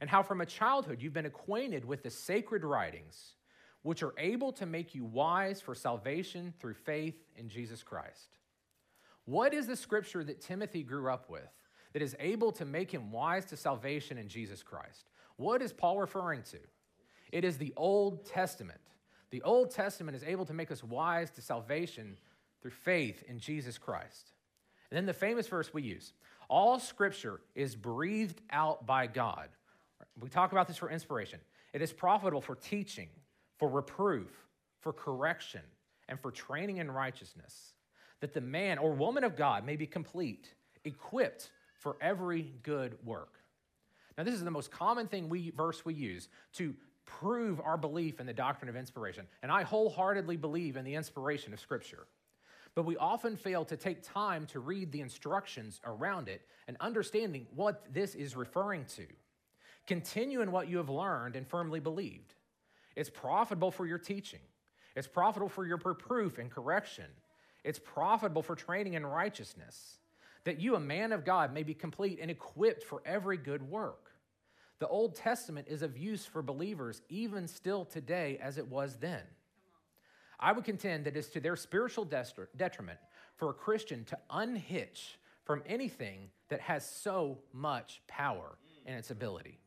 and 0.00 0.08
how 0.08 0.22
from 0.22 0.40
a 0.40 0.46
childhood 0.46 1.02
you've 1.02 1.12
been 1.12 1.26
acquainted 1.26 1.84
with 1.84 2.02
the 2.02 2.10
sacred 2.10 2.64
writings 2.64 3.34
which 3.82 4.02
are 4.02 4.14
able 4.18 4.52
to 4.52 4.66
make 4.66 4.94
you 4.94 5.04
wise 5.04 5.60
for 5.60 5.74
salvation 5.74 6.52
through 6.58 6.74
faith 6.74 7.16
in 7.36 7.48
Jesus 7.48 7.82
Christ. 7.82 8.36
What 9.24 9.54
is 9.54 9.66
the 9.66 9.76
scripture 9.76 10.24
that 10.24 10.40
Timothy 10.40 10.82
grew 10.82 11.10
up 11.10 11.30
with 11.30 11.48
that 11.92 12.02
is 12.02 12.16
able 12.18 12.52
to 12.52 12.64
make 12.64 12.90
him 12.90 13.12
wise 13.12 13.44
to 13.46 13.56
salvation 13.56 14.18
in 14.18 14.28
Jesus 14.28 14.62
Christ? 14.62 15.10
What 15.36 15.62
is 15.62 15.72
Paul 15.72 15.98
referring 15.98 16.42
to? 16.50 16.58
It 17.30 17.44
is 17.44 17.58
the 17.58 17.72
Old 17.76 18.24
Testament. 18.26 18.80
The 19.30 19.42
Old 19.42 19.70
Testament 19.70 20.16
is 20.16 20.24
able 20.24 20.46
to 20.46 20.54
make 20.54 20.72
us 20.72 20.82
wise 20.82 21.30
to 21.32 21.42
salvation 21.42 22.16
through 22.60 22.70
faith 22.72 23.22
in 23.28 23.38
Jesus 23.38 23.78
Christ. 23.78 24.32
And 24.90 24.96
then 24.96 25.06
the 25.06 25.12
famous 25.12 25.46
verse 25.46 25.72
we 25.72 25.82
use 25.82 26.12
all 26.48 26.78
scripture 26.78 27.40
is 27.54 27.76
breathed 27.76 28.40
out 28.50 28.86
by 28.86 29.06
God. 29.06 29.48
We 30.20 30.28
talk 30.28 30.52
about 30.52 30.66
this 30.66 30.76
for 30.76 30.90
inspiration. 30.90 31.40
It 31.72 31.82
is 31.82 31.92
profitable 31.92 32.40
for 32.40 32.54
teaching, 32.54 33.08
for 33.58 33.68
reproof, 33.68 34.30
for 34.80 34.92
correction, 34.92 35.62
and 36.08 36.18
for 36.18 36.30
training 36.30 36.78
in 36.78 36.90
righteousness, 36.90 37.74
that 38.20 38.32
the 38.32 38.40
man 38.40 38.78
or 38.78 38.92
woman 38.92 39.24
of 39.24 39.36
God 39.36 39.64
may 39.64 39.76
be 39.76 39.86
complete, 39.86 40.54
equipped 40.84 41.50
for 41.78 41.96
every 42.00 42.52
good 42.62 42.96
work. 43.04 43.34
Now, 44.16 44.24
this 44.24 44.34
is 44.34 44.42
the 44.42 44.50
most 44.50 44.70
common 44.70 45.06
thing 45.06 45.28
we 45.28 45.50
verse 45.50 45.84
we 45.84 45.94
use 45.94 46.28
to 46.54 46.74
prove 47.04 47.60
our 47.60 47.76
belief 47.76 48.20
in 48.20 48.26
the 48.26 48.32
doctrine 48.32 48.68
of 48.68 48.76
inspiration. 48.76 49.26
And 49.42 49.52
I 49.52 49.62
wholeheartedly 49.62 50.36
believe 50.36 50.76
in 50.76 50.84
the 50.84 50.94
inspiration 50.94 51.52
of 51.52 51.60
Scripture. 51.60 52.06
But 52.74 52.84
we 52.84 52.96
often 52.96 53.36
fail 53.36 53.64
to 53.64 53.76
take 53.76 54.02
time 54.02 54.46
to 54.46 54.60
read 54.60 54.92
the 54.92 55.00
instructions 55.00 55.80
around 55.84 56.28
it 56.28 56.42
and 56.66 56.76
understanding 56.80 57.46
what 57.54 57.82
this 57.92 58.14
is 58.14 58.36
referring 58.36 58.84
to. 58.96 59.06
Continue 59.88 60.42
in 60.42 60.52
what 60.52 60.68
you 60.68 60.76
have 60.76 60.90
learned 60.90 61.34
and 61.34 61.48
firmly 61.48 61.80
believed. 61.80 62.34
It's 62.94 63.08
profitable 63.08 63.70
for 63.70 63.86
your 63.86 63.98
teaching, 63.98 64.40
it's 64.94 65.08
profitable 65.08 65.48
for 65.48 65.66
your 65.66 65.80
reproof 65.82 66.36
and 66.36 66.50
correction, 66.50 67.06
it's 67.64 67.78
profitable 67.78 68.42
for 68.42 68.54
training 68.54 68.94
in 68.94 69.06
righteousness, 69.06 69.96
that 70.44 70.60
you, 70.60 70.74
a 70.74 70.80
man 70.80 71.10
of 71.10 71.24
God, 71.24 71.54
may 71.54 71.62
be 71.62 71.72
complete 71.72 72.18
and 72.20 72.30
equipped 72.30 72.84
for 72.84 73.02
every 73.06 73.38
good 73.38 73.62
work. 73.62 74.10
The 74.78 74.88
Old 74.88 75.14
Testament 75.16 75.66
is 75.68 75.80
of 75.80 75.96
use 75.96 76.26
for 76.26 76.42
believers 76.42 77.00
even 77.08 77.48
still 77.48 77.86
today 77.86 78.38
as 78.42 78.58
it 78.58 78.68
was 78.68 78.96
then. 78.96 79.22
I 80.38 80.52
would 80.52 80.64
contend 80.64 81.06
that 81.06 81.16
it's 81.16 81.28
to 81.28 81.40
their 81.40 81.56
spiritual 81.56 82.04
detriment 82.04 82.98
for 83.36 83.50
a 83.50 83.54
Christian 83.54 84.04
to 84.04 84.18
unhitch 84.30 85.18
from 85.44 85.62
anything 85.66 86.28
that 86.50 86.60
has 86.60 86.86
so 86.86 87.38
much 87.54 88.02
power 88.06 88.58
in 88.84 88.94
its 88.94 89.10
ability. 89.10 89.58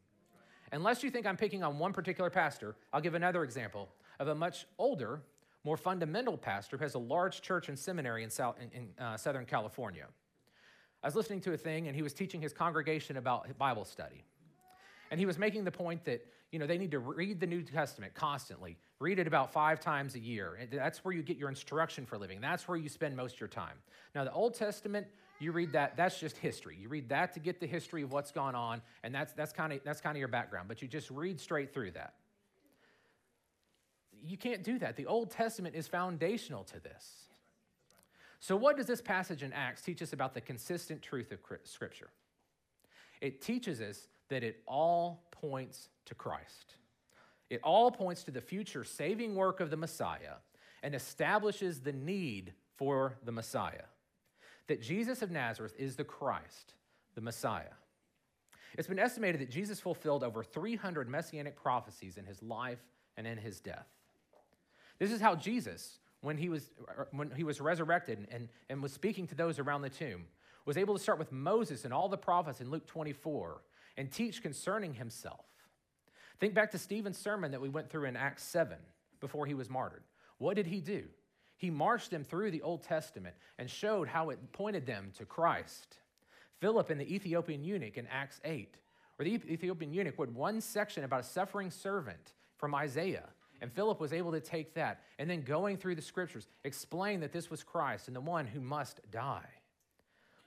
Unless 0.71 1.03
you 1.03 1.11
think 1.11 1.25
I'm 1.25 1.37
picking 1.37 1.63
on 1.63 1.79
one 1.79 1.91
particular 1.91 2.29
pastor, 2.29 2.75
I'll 2.93 3.01
give 3.01 3.13
another 3.13 3.43
example 3.43 3.89
of 4.19 4.29
a 4.29 4.35
much 4.35 4.65
older, 4.77 5.21
more 5.63 5.77
fundamental 5.77 6.37
pastor 6.37 6.77
who 6.77 6.83
has 6.83 6.93
a 6.93 6.99
large 6.99 7.41
church 7.41 7.67
and 7.67 7.77
seminary 7.77 8.23
in, 8.23 8.29
South, 8.29 8.55
in, 8.59 8.71
in 8.71 9.03
uh, 9.03 9.17
Southern 9.17 9.45
California. 9.45 10.07
I 11.03 11.07
was 11.07 11.15
listening 11.15 11.41
to 11.41 11.53
a 11.53 11.57
thing, 11.57 11.87
and 11.87 11.95
he 11.95 12.03
was 12.03 12.13
teaching 12.13 12.41
his 12.41 12.53
congregation 12.53 13.17
about 13.17 13.57
Bible 13.57 13.85
study. 13.85 14.23
And 15.09 15.19
he 15.19 15.25
was 15.25 15.37
making 15.37 15.65
the 15.65 15.71
point 15.71 16.05
that, 16.05 16.25
you 16.51 16.59
know, 16.59 16.67
they 16.67 16.77
need 16.77 16.91
to 16.91 16.99
read 16.99 17.39
the 17.39 17.47
New 17.47 17.63
Testament 17.63 18.13
constantly. 18.13 18.77
Read 18.99 19.19
it 19.19 19.27
about 19.27 19.51
five 19.51 19.79
times 19.79 20.15
a 20.15 20.19
year. 20.19 20.57
That's 20.71 21.03
where 21.03 21.13
you 21.13 21.21
get 21.21 21.37
your 21.37 21.49
instruction 21.49 22.05
for 22.05 22.17
living. 22.17 22.39
That's 22.39 22.67
where 22.67 22.77
you 22.77 22.87
spend 22.87 23.17
most 23.17 23.33
of 23.33 23.41
your 23.41 23.49
time. 23.49 23.75
Now, 24.15 24.23
the 24.23 24.31
Old 24.31 24.53
Testament, 24.53 25.07
you 25.41 25.51
read 25.51 25.73
that, 25.73 25.97
that's 25.97 26.19
just 26.19 26.37
history. 26.37 26.77
You 26.79 26.89
read 26.89 27.09
that 27.09 27.33
to 27.33 27.39
get 27.39 27.59
the 27.59 27.67
history 27.67 28.03
of 28.03 28.11
what's 28.11 28.31
gone 28.31 28.55
on, 28.55 28.81
and 29.03 29.13
that's, 29.13 29.33
that's 29.33 29.51
kind 29.51 29.73
of 29.73 29.79
that's 29.83 30.01
kind 30.01 30.15
of 30.15 30.19
your 30.19 30.27
background, 30.27 30.67
but 30.67 30.81
you 30.81 30.87
just 30.87 31.09
read 31.09 31.39
straight 31.39 31.73
through 31.73 31.91
that. 31.91 32.13
You 34.23 34.37
can't 34.37 34.63
do 34.63 34.77
that. 34.79 34.95
The 34.95 35.07
Old 35.07 35.31
Testament 35.31 35.75
is 35.75 35.87
foundational 35.87 36.63
to 36.65 36.79
this. 36.79 37.25
So, 38.39 38.55
what 38.55 38.77
does 38.77 38.87
this 38.87 39.01
passage 39.01 39.43
in 39.43 39.53
Acts 39.53 39.81
teach 39.81 40.01
us 40.01 40.13
about 40.13 40.33
the 40.33 40.41
consistent 40.41 41.01
truth 41.01 41.31
of 41.31 41.39
Scripture? 41.63 42.09
It 43.21 43.41
teaches 43.41 43.81
us 43.81 44.07
that 44.29 44.43
it 44.43 44.61
all 44.65 45.23
points 45.31 45.89
to 46.05 46.15
Christ. 46.15 46.75
It 47.49 47.59
all 47.63 47.91
points 47.91 48.23
to 48.23 48.31
the 48.31 48.41
future 48.41 48.83
saving 48.83 49.35
work 49.35 49.59
of 49.59 49.69
the 49.69 49.77
Messiah 49.77 50.35
and 50.83 50.95
establishes 50.95 51.81
the 51.81 51.93
need 51.93 52.53
for 52.77 53.17
the 53.23 53.31
Messiah. 53.31 53.90
That 54.67 54.81
Jesus 54.81 55.21
of 55.21 55.31
Nazareth 55.31 55.73
is 55.77 55.95
the 55.95 56.03
Christ, 56.03 56.73
the 57.15 57.21
Messiah. 57.21 57.73
It's 58.77 58.87
been 58.87 58.99
estimated 58.99 59.41
that 59.41 59.49
Jesus 59.49 59.79
fulfilled 59.79 60.23
over 60.23 60.43
300 60.43 61.09
messianic 61.09 61.55
prophecies 61.55 62.17
in 62.17 62.25
his 62.25 62.41
life 62.41 62.79
and 63.17 63.27
in 63.27 63.37
his 63.37 63.59
death. 63.59 63.87
This 64.97 65.11
is 65.11 65.19
how 65.19 65.35
Jesus, 65.35 65.99
when 66.21 66.37
he 66.37 66.47
was, 66.47 66.69
er, 66.87 67.07
when 67.11 67.31
he 67.31 67.43
was 67.43 67.59
resurrected 67.59 68.27
and, 68.31 68.47
and 68.69 68.81
was 68.81 68.93
speaking 68.93 69.27
to 69.27 69.35
those 69.35 69.59
around 69.59 69.81
the 69.81 69.89
tomb, 69.89 70.25
was 70.65 70.77
able 70.77 70.95
to 70.95 71.01
start 71.01 71.19
with 71.19 71.31
Moses 71.31 71.85
and 71.85 71.93
all 71.93 72.07
the 72.07 72.17
prophets 72.17 72.61
in 72.61 72.69
Luke 72.69 72.85
24 72.85 73.61
and 73.97 74.11
teach 74.11 74.41
concerning 74.41 74.93
himself. 74.93 75.45
Think 76.39 76.53
back 76.53 76.71
to 76.71 76.77
Stephen's 76.77 77.17
sermon 77.17 77.51
that 77.51 77.61
we 77.61 77.69
went 77.69 77.89
through 77.89 78.05
in 78.05 78.15
Acts 78.15 78.43
7 78.43 78.77
before 79.19 79.45
he 79.45 79.53
was 79.53 79.69
martyred. 79.69 80.03
What 80.37 80.55
did 80.55 80.67
he 80.67 80.81
do? 80.81 81.03
He 81.61 81.69
marched 81.69 82.09
them 82.09 82.23
through 82.23 82.49
the 82.49 82.63
Old 82.63 82.81
Testament 82.81 83.35
and 83.59 83.69
showed 83.69 84.07
how 84.07 84.31
it 84.31 84.51
pointed 84.51 84.87
them 84.87 85.11
to 85.19 85.25
Christ. 85.25 85.99
Philip 86.59 86.89
and 86.89 86.99
the 86.99 87.13
Ethiopian 87.13 87.63
eunuch 87.63 87.97
in 87.97 88.07
Acts 88.07 88.41
8, 88.43 88.73
where 89.15 89.25
the 89.25 89.35
Ethiopian 89.35 89.93
eunuch 89.93 90.17
read 90.17 90.33
one 90.33 90.59
section 90.59 91.03
about 91.03 91.19
a 91.19 91.23
suffering 91.23 91.69
servant 91.69 92.33
from 92.57 92.73
Isaiah. 92.73 93.29
And 93.61 93.71
Philip 93.71 93.99
was 93.99 94.11
able 94.11 94.31
to 94.31 94.39
take 94.39 94.73
that 94.73 95.01
and 95.19 95.29
then 95.29 95.43
going 95.43 95.77
through 95.77 95.93
the 95.93 96.01
scriptures, 96.01 96.47
explain 96.63 97.19
that 97.19 97.31
this 97.31 97.51
was 97.51 97.61
Christ 97.61 98.07
and 98.07 98.15
the 98.15 98.21
one 98.21 98.47
who 98.47 98.59
must 98.59 98.99
die. 99.11 99.49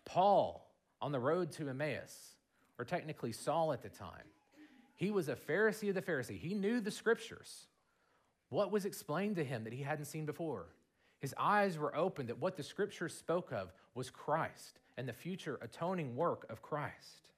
Paul 0.05 0.69
on 1.01 1.13
the 1.13 1.21
road 1.21 1.53
to 1.53 1.69
Emmaus 1.69 2.35
or 2.77 2.85
technically 2.85 3.31
Saul 3.31 3.73
at 3.73 3.83
the 3.83 3.89
time. 3.89 4.27
He 4.97 5.13
was 5.13 5.29
a 5.29 5.37
Pharisee 5.37 5.91
of 5.91 5.95
the 5.95 6.03
Pharisee. 6.03 6.41
He 6.41 6.55
knew 6.55 6.81
the 6.81 6.91
scriptures. 6.91 7.69
What 8.49 8.73
was 8.73 8.85
explained 8.85 9.37
to 9.37 9.45
him 9.45 9.63
that 9.63 9.73
he 9.73 9.85
hadn't 9.85 10.07
seen 10.07 10.27
before? 10.27 10.67
His 11.25 11.35
eyes 11.39 11.79
were 11.79 11.97
opened 11.97 12.29
that 12.29 12.39
what 12.39 12.55
the 12.55 12.63
scriptures 12.63 13.17
spoke 13.17 13.51
of 13.51 13.73
was 13.95 14.11
Christ 14.11 14.79
and 14.99 15.09
the 15.09 15.15
future 15.15 15.59
atoning 15.63 16.15
work 16.17 16.45
of 16.51 16.61
Christ. 16.61 17.31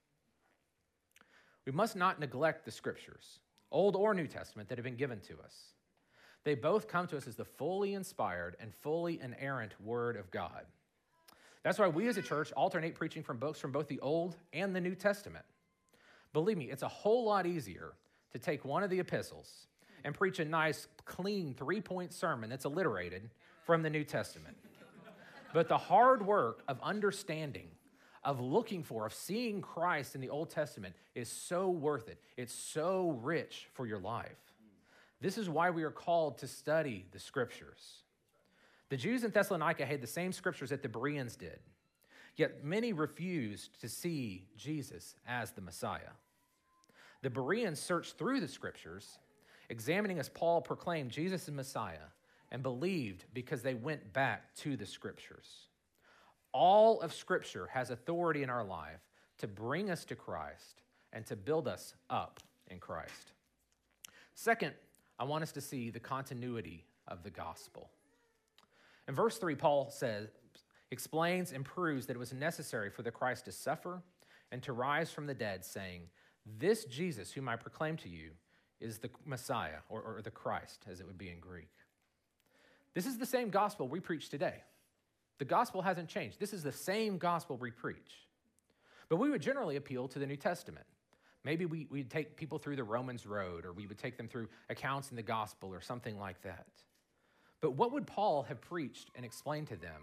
We 1.65 1.71
must 1.71 1.95
not 1.95 2.19
neglect 2.19 2.65
the 2.65 2.73
scriptures, 2.73 3.39
Old 3.71 3.95
or 3.95 4.13
New 4.13 4.27
Testament, 4.27 4.69
that 4.69 4.79
have 4.79 4.85
been 4.85 4.97
given 4.97 5.21
to 5.21 5.35
us. 5.35 5.55
They 6.43 6.57
both 6.57 6.89
come 6.89 7.07
to 7.07 7.17
us 7.17 7.29
as 7.29 7.37
the 7.37 7.45
fully 7.45 7.95
inspired 7.95 8.57
and 8.59 8.75
fully 8.75 9.21
inerrant 9.21 9.81
Word 9.81 10.17
of 10.17 10.33
God. 10.33 10.67
That's 11.63 11.79
why 11.79 11.87
we 11.87 12.09
as 12.09 12.17
a 12.17 12.23
church 12.23 12.51
alternate 12.57 12.97
preaching 12.97 13.23
from 13.23 13.37
books 13.37 13.61
from 13.61 13.71
both 13.71 13.87
the 13.87 14.01
Old 14.01 14.35
and 14.53 14.75
the 14.75 14.81
New 14.81 14.97
Testament. 14.97 15.45
Believe 16.33 16.59
me, 16.59 16.73
it's 16.73 16.83
a 16.83 16.89
whole 16.89 17.25
lot 17.25 17.47
easier 17.47 17.93
to 18.33 18.41
take 18.41 18.65
one 18.65 18.83
of 18.83 18.91
the 18.91 18.99
epistles 18.99 19.69
and 20.03 20.13
preach 20.13 20.41
a 20.41 20.45
nice, 20.45 20.89
clean 21.05 21.55
three 21.55 21.81
point 21.81 22.13
sermon 22.13 22.51
that's 22.51 22.65
alliterated 22.65 23.31
from 23.67 23.83
the 23.83 23.91
New 23.91 24.05
Testament. 24.05 24.57
But 25.53 25.69
the 25.69 25.77
hard 25.77 26.25
work 26.25 26.63
of 26.69 26.79
understanding, 26.83 27.69
of 28.25 28.41
looking 28.41 28.83
for, 28.83 29.05
of 29.05 29.13
seeing 29.13 29.61
Christ 29.61 30.15
in 30.15 30.21
the 30.21 30.31
Old 30.31 30.51
Testament 30.51 30.95
is 31.15 31.29
so 31.29 31.69
worth 31.69 32.09
it. 32.09 32.19
It's 32.37 32.55
so 32.55 33.19
rich 33.23 33.67
for 33.75 33.87
your 33.87 33.99
life. 33.99 34.39
This 35.21 35.37
is 35.37 35.49
why 35.49 35.71
we 35.71 35.83
are 35.83 35.91
called 35.91 36.39
to 36.39 36.47
study 36.47 37.07
the 37.11 37.19
scriptures. 37.19 38.03
The 38.89 38.97
Jews 38.97 39.25
in 39.25 39.33
Thessalonica 39.33 39.85
had 39.85 40.01
the 40.01 40.07
same 40.07 40.33
scriptures 40.33 40.71
that 40.71 40.83
the 40.83 40.89
Bereans 40.89 41.35
did, 41.35 41.59
yet 42.37 42.63
many 42.63 42.93
refused 42.93 43.81
to 43.81 43.89
see 43.89 44.45
Jesus 44.57 45.17
as 45.27 45.51
the 45.51 45.61
Messiah. 45.61 46.13
The 47.23 47.31
Bereans 47.31 47.81
searched 47.81 48.19
through 48.19 48.41
the 48.41 48.49
scriptures, 48.49 49.19
examining 49.71 50.21
as 50.21 50.29
Paul 50.29 50.61
proclaimed 50.61 51.11
Jesus 51.11 51.49
as 51.49 51.55
Messiah, 51.55 52.07
and 52.51 52.63
believed 52.63 53.25
because 53.35 53.63
they 53.63 53.75
went 53.75 54.13
back 54.13 54.55
to 54.57 54.77
the 54.77 54.87
scriptures. 54.87 55.67
All 56.53 57.01
of 57.01 57.13
scripture 57.13 57.69
has 57.73 57.91
authority 57.91 58.43
in 58.43 58.51
our 58.51 58.65
life 58.65 59.01
to 59.39 59.47
bring 59.47 59.91
us 59.91 60.05
to 60.07 60.15
Christ 60.15 60.83
and 61.13 61.27
to 61.27 61.37
build 61.37 61.69
us 61.69 61.95
up 62.09 62.41
in 62.69 62.79
Christ. 62.79 63.33
Second, 64.35 64.73
I 65.19 65.25
want 65.25 65.43
us 65.43 65.53
to 65.53 65.61
see 65.61 65.91
the 65.91 66.01
continuity 66.01 66.85
of 67.09 67.23
the 67.23 67.31
gospel. 67.31 67.91
In 69.09 69.15
verse 69.15 69.39
3, 69.39 69.55
Paul 69.55 69.91
says, 69.91 70.29
explains 70.91 71.53
and 71.53 71.65
proves 71.65 72.07
that 72.07 72.17
it 72.17 72.19
was 72.19 72.33
necessary 72.33 72.91
for 72.91 73.03
the 73.03 73.11
Christ 73.11 73.45
to 73.47 73.53
suffer 73.53 74.03
and 74.53 74.63
to 74.63 74.73
rise 74.73 75.11
from 75.11 75.27
the 75.27 75.35
dead, 75.35 75.65
saying, 75.65 76.03
This 76.59 76.85
Jesus, 76.85 77.33
whom 77.33 77.49
I 77.49 77.57
proclaim 77.57 77.97
to 77.99 78.09
you, 78.09 78.31
is 78.81 78.99
the 78.99 79.11
Messiah, 79.25 79.79
or, 79.89 80.03
or 80.03 80.23
the 80.23 80.31
Christ, 80.31 80.85
as 80.91 81.01
it 81.01 81.07
would 81.07 81.19
be 81.19 81.31
in 81.31 81.41
Greek. 81.41 81.71
This 82.97 83.05
is 83.05 83.19
the 83.19 83.27
same 83.27 83.51
gospel 83.51 83.89
we 83.89 84.01
preach 84.01 84.31
today. 84.31 84.55
The 85.39 85.45
gospel 85.45 85.83
hasn't 85.83 86.09
changed. 86.09 86.41
This 86.41 86.55
is 86.55 86.63
the 86.63 86.73
same 86.73 87.19
gospel 87.19 87.59
we 87.59 87.71
preach. 87.71 88.27
But 89.11 89.17
we 89.17 89.29
would 89.29 89.43
generally 89.43 89.77
appeal 89.77 90.09
to 90.09 90.19
the 90.19 90.27
New 90.27 90.39
Testament. 90.39 90.87
Maybe 91.45 91.67
we, 91.67 91.87
would 91.91 92.11
take 92.11 92.37
people 92.37 92.59
through 92.59 92.77
the 92.77 92.85
Romans 92.85 93.27
road, 93.27 93.67
or 93.67 93.75
we 93.75 93.87
would 93.87 93.99
take 93.99 94.17
them 94.17 94.29
through 94.29 94.49
accounts 94.71 95.11
in 95.11 95.17
the 95.17 95.23
gospel, 95.23 95.75
or 95.75 95.83
something 95.83 96.19
like 96.19 96.41
that. 96.41 96.69
But 97.61 97.73
what 97.73 97.93
would 97.93 98.07
Paul 98.07 98.45
have 98.45 98.63
preached 98.63 99.11
and 99.15 99.27
explained 99.27 99.67
to 99.67 99.77
them 99.77 100.01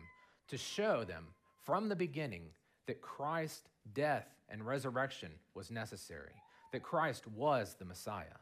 to 0.49 0.57
show 0.57 1.03
them 1.03 1.29
from 1.63 1.89
the 1.89 1.95
beginning 1.95 2.43
that 2.85 3.01
Christ's 3.01 3.69
death 3.95 4.27
and 4.49 4.63
resurrection 4.63 5.31
was 5.55 5.71
necessary, 5.71 6.35
that 6.71 6.83
Christ 6.83 7.25
was 7.27 7.73
the 7.73 7.85
Messiah? 7.85 8.37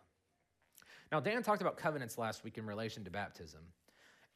Now, 1.09 1.21
Dan 1.21 1.41
talked 1.41 1.61
about 1.61 1.77
covenants 1.77 2.17
last 2.17 2.43
week 2.43 2.57
in 2.57 2.65
relation 2.65 3.05
to 3.05 3.09
baptism, 3.09 3.61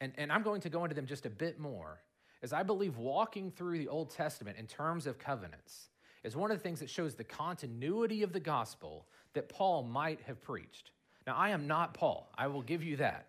and, 0.00 0.12
and 0.16 0.30
I'm 0.30 0.42
going 0.42 0.60
to 0.62 0.68
go 0.68 0.84
into 0.84 0.94
them 0.94 1.06
just 1.06 1.26
a 1.26 1.30
bit 1.30 1.58
more 1.58 2.00
is 2.42 2.52
I 2.52 2.62
believe 2.62 2.98
walking 2.98 3.50
through 3.50 3.78
the 3.78 3.88
Old 3.88 4.10
Testament 4.10 4.58
in 4.58 4.66
terms 4.66 5.06
of 5.06 5.18
covenants 5.18 5.88
is 6.22 6.36
one 6.36 6.50
of 6.50 6.58
the 6.58 6.62
things 6.62 6.80
that 6.80 6.90
shows 6.90 7.14
the 7.14 7.24
continuity 7.24 8.22
of 8.22 8.32
the 8.32 8.40
gospel 8.40 9.06
that 9.32 9.48
Paul 9.48 9.82
might 9.82 10.20
have 10.22 10.42
preached. 10.42 10.90
Now, 11.26 11.34
I 11.36 11.50
am 11.50 11.66
not 11.66 11.94
Paul, 11.94 12.30
I 12.36 12.46
will 12.48 12.62
give 12.62 12.82
you 12.82 12.96
that. 12.96 13.28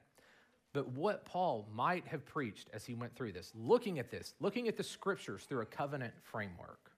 But 0.74 0.90
what 0.90 1.26
Paul 1.26 1.68
might 1.74 2.06
have 2.08 2.26
preached 2.26 2.70
as 2.74 2.86
he 2.86 2.94
went 2.94 3.16
through 3.16 3.32
this, 3.32 3.52
looking 3.56 3.98
at 3.98 4.12
this, 4.12 4.36
looking 4.40 4.68
at 4.68 4.78
the 4.78 4.84
scriptures 4.84 5.44
through 5.44 5.62
a 5.62 5.66
covenant 5.66 6.14
framework. 6.22 6.92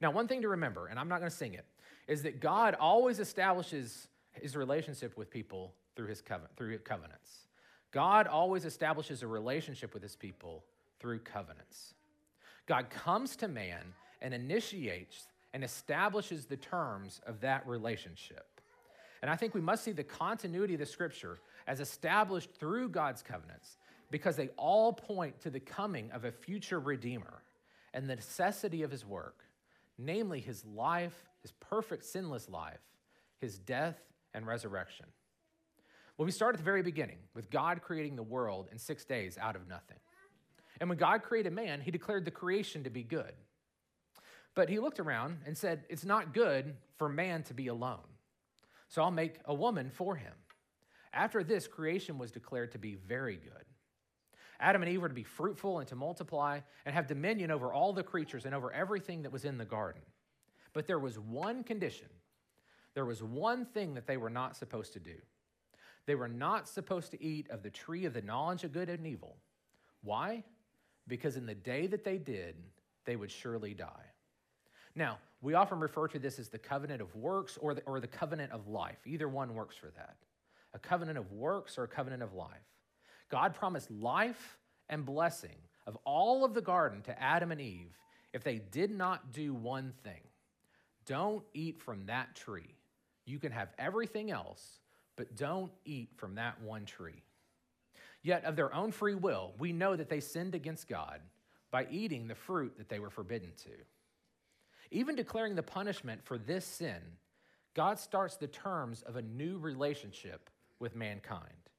Now, 0.00 0.10
one 0.10 0.26
thing 0.26 0.42
to 0.42 0.48
remember, 0.48 0.88
and 0.88 0.98
I'm 0.98 1.08
not 1.08 1.20
going 1.20 1.30
to 1.30 1.36
sing 1.36 1.54
it, 1.54 1.64
is 2.08 2.22
that 2.22 2.40
God 2.40 2.74
always 2.80 3.20
establishes 3.20 4.08
his 4.32 4.56
relationship 4.56 5.16
with 5.16 5.30
people 5.30 5.74
through 5.94 6.08
his 6.08 6.20
covenant, 6.20 6.56
through 6.56 6.78
covenants. 6.78 7.46
God 7.92 8.26
always 8.26 8.64
establishes 8.64 9.22
a 9.22 9.26
relationship 9.26 9.94
with 9.94 10.02
his 10.02 10.16
people 10.16 10.64
through 10.98 11.20
covenants. 11.20 11.94
God 12.66 12.90
comes 12.90 13.36
to 13.36 13.48
man 13.48 13.94
and 14.20 14.32
initiates 14.32 15.28
and 15.52 15.62
establishes 15.62 16.46
the 16.46 16.56
terms 16.56 17.20
of 17.26 17.40
that 17.40 17.66
relationship. 17.66 18.46
And 19.20 19.30
I 19.30 19.36
think 19.36 19.54
we 19.54 19.60
must 19.60 19.84
see 19.84 19.92
the 19.92 20.02
continuity 20.02 20.74
of 20.74 20.80
the 20.80 20.86
scripture 20.86 21.38
as 21.66 21.80
established 21.80 22.50
through 22.54 22.88
God's 22.88 23.22
covenants 23.22 23.76
because 24.10 24.36
they 24.36 24.48
all 24.56 24.92
point 24.92 25.40
to 25.40 25.50
the 25.50 25.60
coming 25.60 26.10
of 26.12 26.24
a 26.24 26.32
future 26.32 26.80
redeemer 26.80 27.42
and 27.94 28.08
the 28.08 28.16
necessity 28.16 28.82
of 28.82 28.90
his 28.90 29.04
work, 29.04 29.44
namely 29.98 30.40
his 30.40 30.64
life, 30.64 31.28
his 31.40 31.52
perfect 31.52 32.04
sinless 32.04 32.48
life, 32.48 32.80
his 33.38 33.58
death 33.58 33.98
and 34.34 34.46
resurrection. 34.46 35.06
Well, 36.22 36.26
we 36.26 36.30
start 36.30 36.54
at 36.54 36.58
the 36.58 36.64
very 36.64 36.84
beginning 36.84 37.18
with 37.34 37.50
God 37.50 37.82
creating 37.82 38.14
the 38.14 38.22
world 38.22 38.68
in 38.70 38.78
six 38.78 39.04
days 39.04 39.36
out 39.40 39.56
of 39.56 39.66
nothing. 39.66 39.96
And 40.78 40.88
when 40.88 40.96
God 40.96 41.24
created 41.24 41.52
man, 41.52 41.80
he 41.80 41.90
declared 41.90 42.24
the 42.24 42.30
creation 42.30 42.84
to 42.84 42.90
be 42.90 43.02
good. 43.02 43.32
But 44.54 44.68
he 44.68 44.78
looked 44.78 45.00
around 45.00 45.38
and 45.46 45.58
said, 45.58 45.82
It's 45.88 46.04
not 46.04 46.32
good 46.32 46.76
for 46.96 47.08
man 47.08 47.42
to 47.42 47.54
be 47.54 47.66
alone. 47.66 48.06
So 48.86 49.02
I'll 49.02 49.10
make 49.10 49.40
a 49.46 49.52
woman 49.52 49.90
for 49.90 50.14
him. 50.14 50.32
After 51.12 51.42
this, 51.42 51.66
creation 51.66 52.18
was 52.18 52.30
declared 52.30 52.70
to 52.70 52.78
be 52.78 52.94
very 52.94 53.34
good. 53.34 53.64
Adam 54.60 54.82
and 54.82 54.92
Eve 54.92 55.02
were 55.02 55.08
to 55.08 55.14
be 55.14 55.24
fruitful 55.24 55.80
and 55.80 55.88
to 55.88 55.96
multiply 55.96 56.60
and 56.86 56.94
have 56.94 57.08
dominion 57.08 57.50
over 57.50 57.72
all 57.72 57.92
the 57.92 58.04
creatures 58.04 58.46
and 58.46 58.54
over 58.54 58.72
everything 58.72 59.22
that 59.22 59.32
was 59.32 59.44
in 59.44 59.58
the 59.58 59.64
garden. 59.64 60.02
But 60.72 60.86
there 60.86 61.00
was 61.00 61.18
one 61.18 61.64
condition. 61.64 62.10
There 62.94 63.06
was 63.06 63.24
one 63.24 63.64
thing 63.64 63.94
that 63.94 64.06
they 64.06 64.18
were 64.18 64.30
not 64.30 64.56
supposed 64.56 64.92
to 64.92 65.00
do. 65.00 65.16
They 66.06 66.14
were 66.14 66.28
not 66.28 66.68
supposed 66.68 67.10
to 67.12 67.22
eat 67.22 67.50
of 67.50 67.62
the 67.62 67.70
tree 67.70 68.04
of 68.04 68.14
the 68.14 68.22
knowledge 68.22 68.64
of 68.64 68.72
good 68.72 68.88
and 68.88 69.06
evil. 69.06 69.36
Why? 70.02 70.42
Because 71.06 71.36
in 71.36 71.46
the 71.46 71.54
day 71.54 71.86
that 71.86 72.04
they 72.04 72.18
did, 72.18 72.56
they 73.04 73.16
would 73.16 73.30
surely 73.30 73.74
die. 73.74 74.06
Now, 74.94 75.18
we 75.40 75.54
often 75.54 75.80
refer 75.80 76.08
to 76.08 76.18
this 76.18 76.38
as 76.38 76.48
the 76.48 76.58
covenant 76.58 77.00
of 77.00 77.14
works 77.14 77.58
or 77.60 77.74
the, 77.74 77.82
or 77.82 78.00
the 78.00 78.06
covenant 78.06 78.52
of 78.52 78.68
life. 78.68 78.98
Either 79.06 79.28
one 79.28 79.54
works 79.54 79.76
for 79.76 79.90
that. 79.96 80.16
A 80.74 80.78
covenant 80.78 81.18
of 81.18 81.32
works 81.32 81.78
or 81.78 81.84
a 81.84 81.88
covenant 81.88 82.22
of 82.22 82.34
life. 82.34 82.50
God 83.28 83.54
promised 83.54 83.90
life 83.90 84.58
and 84.88 85.04
blessing 85.04 85.56
of 85.86 85.96
all 86.04 86.44
of 86.44 86.54
the 86.54 86.60
garden 86.60 87.02
to 87.02 87.22
Adam 87.22 87.50
and 87.50 87.60
Eve 87.60 87.96
if 88.32 88.44
they 88.44 88.58
did 88.58 88.90
not 88.90 89.32
do 89.32 89.54
one 89.54 89.92
thing 90.04 90.20
don't 91.06 91.42
eat 91.52 91.80
from 91.80 92.06
that 92.06 92.34
tree. 92.34 92.74
You 93.24 93.38
can 93.38 93.52
have 93.52 93.68
everything 93.78 94.30
else, 94.30 94.80
but 95.16 95.36
don't 95.36 95.72
eat 95.84 96.10
from 96.16 96.36
that 96.36 96.60
one 96.62 96.84
tree. 96.84 97.22
Yet, 98.22 98.44
of 98.44 98.56
their 98.56 98.72
own 98.74 98.92
free 98.92 99.14
will, 99.14 99.52
we 99.58 99.72
know 99.72 99.96
that 99.96 100.08
they 100.08 100.20
sinned 100.20 100.54
against 100.54 100.88
God 100.88 101.20
by 101.70 101.86
eating 101.90 102.28
the 102.28 102.34
fruit 102.34 102.78
that 102.78 102.88
they 102.88 103.00
were 103.00 103.10
forbidden 103.10 103.50
to. 103.64 103.70
Even 104.90 105.16
declaring 105.16 105.54
the 105.54 105.62
punishment 105.62 106.22
for 106.24 106.38
this 106.38 106.64
sin, 106.64 107.00
God 107.74 107.98
starts 107.98 108.36
the 108.36 108.46
terms 108.46 109.02
of 109.02 109.16
a 109.16 109.22
new 109.22 109.58
relationship 109.58 110.50
with 110.78 110.94
mankind, 110.94 111.70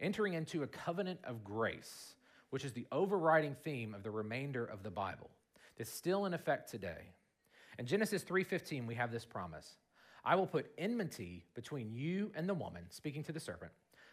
entering 0.00 0.34
into 0.34 0.62
a 0.62 0.66
covenant 0.66 1.20
of 1.24 1.42
grace, 1.42 2.14
which 2.50 2.64
is 2.64 2.72
the 2.72 2.86
overriding 2.92 3.56
theme 3.64 3.94
of 3.94 4.02
the 4.02 4.10
remainder 4.10 4.64
of 4.64 4.82
the 4.82 4.90
Bible 4.90 5.30
that's 5.76 5.90
still 5.90 6.26
in 6.26 6.34
effect 6.34 6.70
today. 6.70 7.12
In 7.78 7.86
Genesis 7.86 8.22
3:15 8.22 8.86
we 8.86 8.96
have 8.96 9.10
this 9.10 9.24
promise. 9.24 9.78
I 10.28 10.34
will 10.34 10.46
put 10.46 10.70
enmity 10.76 11.42
between 11.54 11.90
you 11.94 12.30
and 12.34 12.46
the 12.46 12.52
woman, 12.52 12.82
speaking 12.90 13.24
to 13.24 13.32
the 13.32 13.40
serpent. 13.40 13.72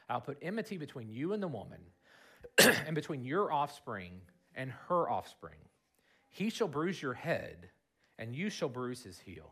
I'll 0.10 0.22
put 0.22 0.38
enmity 0.42 0.78
between 0.78 1.10
you 1.10 1.34
and 1.34 1.44
the 1.44 1.48
woman, 1.50 1.82
and 2.58 2.96
between 2.96 3.26
your 3.26 3.52
offspring 3.52 4.22
and 4.56 4.72
her 4.88 5.10
offspring. 5.10 5.60
He 6.30 6.50
shall 6.50 6.70
bruise 6.70 7.02
your 7.02 7.16
head, 7.16 7.70
and 8.18 8.34
you 8.34 8.50
shall 8.50 8.70
bruise 8.70 9.04
his 9.04 9.20
heel. 9.20 9.52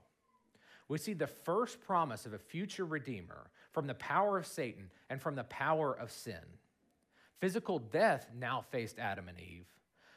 We 0.88 0.99
see 0.99 1.12
the 1.12 1.28
first 1.28 1.82
promise 1.82 2.26
of 2.26 2.32
a 2.32 2.39
future 2.39 2.86
redeemer 2.86 3.49
from 3.73 3.86
the 3.86 3.95
power 3.95 4.38
of 4.38 4.47
Satan 4.47 4.89
and 5.10 5.21
from 5.21 5.36
the 5.36 5.43
power 5.43 5.93
of 5.93 6.13
sin. 6.13 6.45
Physical 7.41 7.78
death 7.78 8.30
now 8.39 8.63
faced 8.71 8.99
Adam 8.99 9.28
and 9.28 9.38
Eve, 9.38 9.67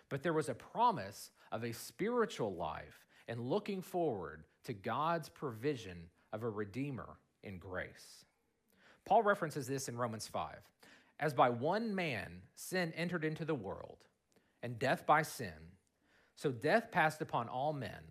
but 0.08 0.22
there 0.22 0.32
was 0.32 0.48
a 0.48 0.54
promise 0.54 1.32
of 1.50 1.64
a 1.64 1.72
spiritual 1.72 2.54
life 2.54 3.04
and 3.26 3.50
looking 3.50 3.82
forward 3.82 4.44
to 4.62 4.72
God's 4.72 5.28
provision 5.28 6.08
of 6.32 6.42
a 6.42 6.50
redeemer 6.50 7.18
in 7.42 7.58
grace. 7.58 8.24
Paul 9.04 9.22
references 9.22 9.66
this 9.66 9.88
in 9.88 9.96
Romans 9.96 10.26
5. 10.26 10.56
As 11.18 11.32
by 11.32 11.48
one 11.48 11.94
man 11.94 12.42
sin 12.54 12.92
entered 12.96 13.24
into 13.24 13.44
the 13.44 13.54
world, 13.54 13.98
and 14.62 14.78
death 14.78 15.06
by 15.06 15.22
sin, 15.22 15.52
so 16.34 16.50
death 16.50 16.90
passed 16.90 17.22
upon 17.22 17.48
all 17.48 17.72
men 17.72 18.02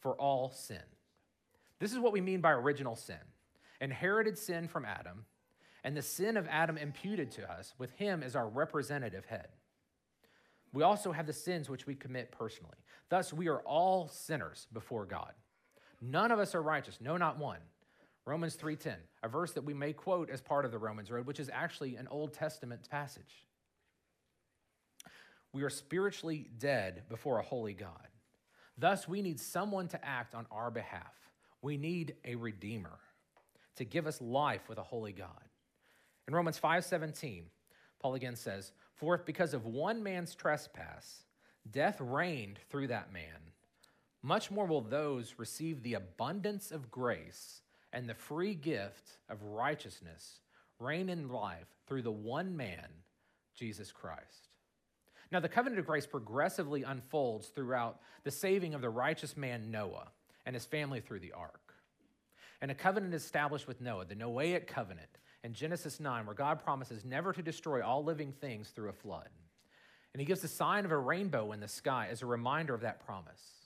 for 0.00 0.14
all 0.16 0.50
sin. 0.50 0.82
This 1.78 1.92
is 1.92 1.98
what 1.98 2.12
we 2.12 2.20
mean 2.20 2.40
by 2.40 2.52
original 2.52 2.96
sin 2.96 3.16
inherited 3.80 4.38
sin 4.38 4.68
from 4.68 4.84
Adam, 4.84 5.24
and 5.82 5.96
the 5.96 6.02
sin 6.02 6.36
of 6.36 6.46
Adam 6.48 6.78
imputed 6.78 7.32
to 7.32 7.50
us 7.50 7.74
with 7.78 7.90
him 7.92 8.22
as 8.22 8.36
our 8.36 8.48
representative 8.48 9.24
head. 9.24 9.48
We 10.72 10.84
also 10.84 11.10
have 11.10 11.26
the 11.26 11.32
sins 11.32 11.68
which 11.68 11.86
we 11.86 11.96
commit 11.96 12.30
personally. 12.30 12.76
Thus, 13.08 13.32
we 13.32 13.48
are 13.48 13.60
all 13.62 14.06
sinners 14.08 14.68
before 14.72 15.04
God. 15.04 15.32
None 16.02 16.32
of 16.32 16.40
us 16.40 16.54
are 16.56 16.62
righteous, 16.62 17.00
no, 17.00 17.16
not 17.16 17.38
one. 17.38 17.60
Romans 18.24 18.56
3:10, 18.56 18.96
a 19.22 19.28
verse 19.28 19.52
that 19.52 19.62
we 19.62 19.72
may 19.72 19.92
quote 19.92 20.30
as 20.30 20.40
part 20.40 20.64
of 20.64 20.72
the 20.72 20.78
Romans 20.78 21.10
Road, 21.10 21.26
which 21.26 21.40
is 21.40 21.48
actually 21.48 21.96
an 21.96 22.08
Old 22.08 22.34
Testament 22.34 22.88
passage. 22.90 23.46
We 25.52 25.62
are 25.62 25.70
spiritually 25.70 26.50
dead 26.58 27.08
before 27.08 27.38
a 27.38 27.42
holy 27.42 27.74
God. 27.74 28.08
Thus, 28.76 29.06
we 29.06 29.22
need 29.22 29.38
someone 29.38 29.86
to 29.88 30.04
act 30.04 30.34
on 30.34 30.46
our 30.50 30.70
behalf. 30.70 31.14
We 31.60 31.76
need 31.76 32.16
a 32.24 32.34
redeemer 32.34 32.98
to 33.76 33.84
give 33.84 34.06
us 34.06 34.20
life 34.20 34.68
with 34.68 34.78
a 34.78 34.82
holy 34.82 35.12
God. 35.12 35.48
In 36.26 36.34
Romans 36.34 36.58
5:17, 36.58 37.50
Paul 38.00 38.14
again 38.14 38.36
says, 38.36 38.72
"For 38.94 39.14
if 39.14 39.24
because 39.24 39.54
of 39.54 39.66
one 39.66 40.02
man's 40.02 40.34
trespass 40.34 41.26
death 41.70 42.00
reigned 42.00 42.58
through 42.58 42.88
that 42.88 43.12
man, 43.12 43.52
much 44.22 44.50
more 44.50 44.66
will 44.66 44.80
those 44.80 45.38
receive 45.38 45.82
the 45.82 45.94
abundance 45.94 46.70
of 46.70 46.90
grace 46.90 47.60
and 47.92 48.08
the 48.08 48.14
free 48.14 48.54
gift 48.54 49.18
of 49.28 49.42
righteousness 49.42 50.40
reign 50.78 51.08
in 51.08 51.28
life 51.28 51.68
through 51.86 52.02
the 52.02 52.12
one 52.12 52.56
man, 52.56 53.02
Jesus 53.54 53.92
Christ." 53.92 54.48
Now, 55.30 55.40
the 55.40 55.48
covenant 55.48 55.80
of 55.80 55.86
grace 55.86 56.06
progressively 56.06 56.82
unfolds 56.82 57.48
throughout 57.48 58.00
the 58.22 58.30
saving 58.30 58.74
of 58.74 58.80
the 58.80 58.90
righteous 58.90 59.36
man 59.36 59.70
Noah 59.70 60.12
and 60.44 60.54
his 60.54 60.66
family 60.66 61.00
through 61.00 61.20
the 61.20 61.32
ark. 61.32 61.74
And 62.60 62.70
a 62.70 62.74
covenant 62.74 63.14
is 63.14 63.24
established 63.24 63.66
with 63.66 63.80
Noah, 63.80 64.04
the 64.04 64.14
Noahic 64.14 64.66
covenant 64.66 65.18
in 65.42 65.54
Genesis 65.54 65.98
9, 65.98 66.26
where 66.26 66.34
God 66.34 66.62
promises 66.62 67.04
never 67.04 67.32
to 67.32 67.42
destroy 67.42 67.82
all 67.82 68.04
living 68.04 68.32
things 68.32 68.70
through 68.70 68.90
a 68.90 68.92
flood. 68.92 69.30
And 70.12 70.20
he 70.20 70.26
gives 70.26 70.42
the 70.42 70.48
sign 70.48 70.84
of 70.84 70.92
a 70.92 70.98
rainbow 70.98 71.52
in 71.52 71.60
the 71.60 71.68
sky 71.68 72.08
as 72.08 72.22
a 72.22 72.26
reminder 72.26 72.74
of 72.74 72.82
that 72.82 73.00
promise. 73.00 73.61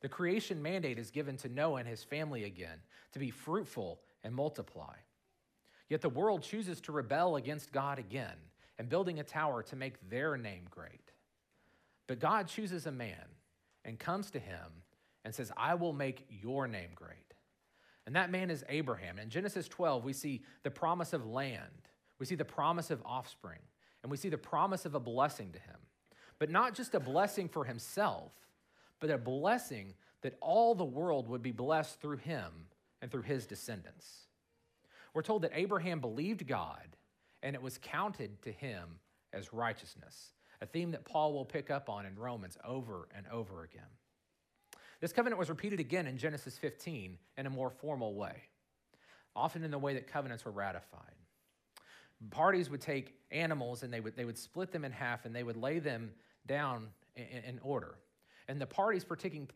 The 0.00 0.08
creation 0.08 0.62
mandate 0.62 0.98
is 0.98 1.10
given 1.10 1.36
to 1.38 1.48
Noah 1.48 1.80
and 1.80 1.88
his 1.88 2.02
family 2.02 2.44
again 2.44 2.78
to 3.12 3.18
be 3.18 3.30
fruitful 3.30 4.00
and 4.24 4.34
multiply. 4.34 4.94
Yet 5.88 6.00
the 6.00 6.08
world 6.08 6.42
chooses 6.42 6.80
to 6.82 6.92
rebel 6.92 7.36
against 7.36 7.72
God 7.72 7.98
again 7.98 8.36
and 8.78 8.88
building 8.88 9.18
a 9.18 9.24
tower 9.24 9.62
to 9.64 9.76
make 9.76 10.08
their 10.08 10.36
name 10.36 10.62
great. 10.70 11.12
But 12.06 12.18
God 12.18 12.48
chooses 12.48 12.86
a 12.86 12.92
man 12.92 13.26
and 13.84 13.98
comes 13.98 14.30
to 14.30 14.38
him 14.38 14.66
and 15.24 15.34
says, 15.34 15.52
I 15.56 15.74
will 15.74 15.92
make 15.92 16.26
your 16.30 16.66
name 16.66 16.90
great. 16.94 17.34
And 18.06 18.16
that 18.16 18.30
man 18.30 18.50
is 18.50 18.64
Abraham. 18.68 19.18
In 19.18 19.28
Genesis 19.28 19.68
12, 19.68 20.04
we 20.04 20.12
see 20.12 20.42
the 20.62 20.70
promise 20.70 21.12
of 21.12 21.26
land, 21.26 21.88
we 22.18 22.26
see 22.26 22.34
the 22.34 22.44
promise 22.44 22.90
of 22.90 23.02
offspring, 23.04 23.60
and 24.02 24.10
we 24.10 24.16
see 24.16 24.28
the 24.28 24.38
promise 24.38 24.86
of 24.86 24.94
a 24.94 25.00
blessing 25.00 25.52
to 25.52 25.58
him. 25.58 25.76
But 26.38 26.50
not 26.50 26.74
just 26.74 26.94
a 26.94 27.00
blessing 27.00 27.48
for 27.48 27.64
himself, 27.64 28.32
but 29.00 29.10
a 29.10 29.18
blessing 29.18 29.94
that 30.22 30.36
all 30.40 30.74
the 30.74 30.84
world 30.84 31.28
would 31.28 31.42
be 31.42 31.52
blessed 31.52 32.00
through 32.00 32.18
him 32.18 32.50
and 33.00 33.10
through 33.10 33.22
his 33.22 33.46
descendants. 33.46 34.26
We're 35.14 35.22
told 35.22 35.42
that 35.42 35.52
Abraham 35.54 36.00
believed 36.00 36.46
God 36.46 36.96
and 37.42 37.56
it 37.56 37.62
was 37.62 37.78
counted 37.82 38.42
to 38.42 38.52
him 38.52 38.98
as 39.32 39.52
righteousness. 39.52 40.32
a 40.62 40.66
theme 40.66 40.90
that 40.90 41.06
Paul 41.06 41.32
will 41.32 41.46
pick 41.46 41.70
up 41.70 41.88
on 41.88 42.04
in 42.04 42.14
Romans 42.16 42.58
over 42.62 43.08
and 43.16 43.26
over 43.32 43.64
again. 43.64 43.88
This 45.00 45.10
covenant 45.10 45.38
was 45.38 45.48
repeated 45.48 45.80
again 45.80 46.06
in 46.06 46.18
Genesis 46.18 46.58
15 46.58 47.16
in 47.38 47.46
a 47.46 47.50
more 47.50 47.70
formal 47.70 48.14
way, 48.14 48.42
often 49.34 49.64
in 49.64 49.70
the 49.70 49.78
way 49.78 49.94
that 49.94 50.06
covenants 50.06 50.44
were 50.44 50.50
ratified. 50.50 51.14
Parties 52.30 52.68
would 52.68 52.82
take 52.82 53.14
animals 53.30 53.82
and 53.82 53.90
they 53.90 54.00
would, 54.00 54.14
they 54.14 54.26
would 54.26 54.36
split 54.36 54.70
them 54.70 54.84
in 54.84 54.92
half 54.92 55.24
and 55.24 55.34
they 55.34 55.42
would 55.42 55.56
lay 55.56 55.78
them 55.78 56.10
down 56.46 56.88
in, 57.16 57.24
in 57.46 57.58
order. 57.62 57.94
And 58.50 58.60
the 58.60 58.66
parties 58.66 59.06
taking, 59.16 59.48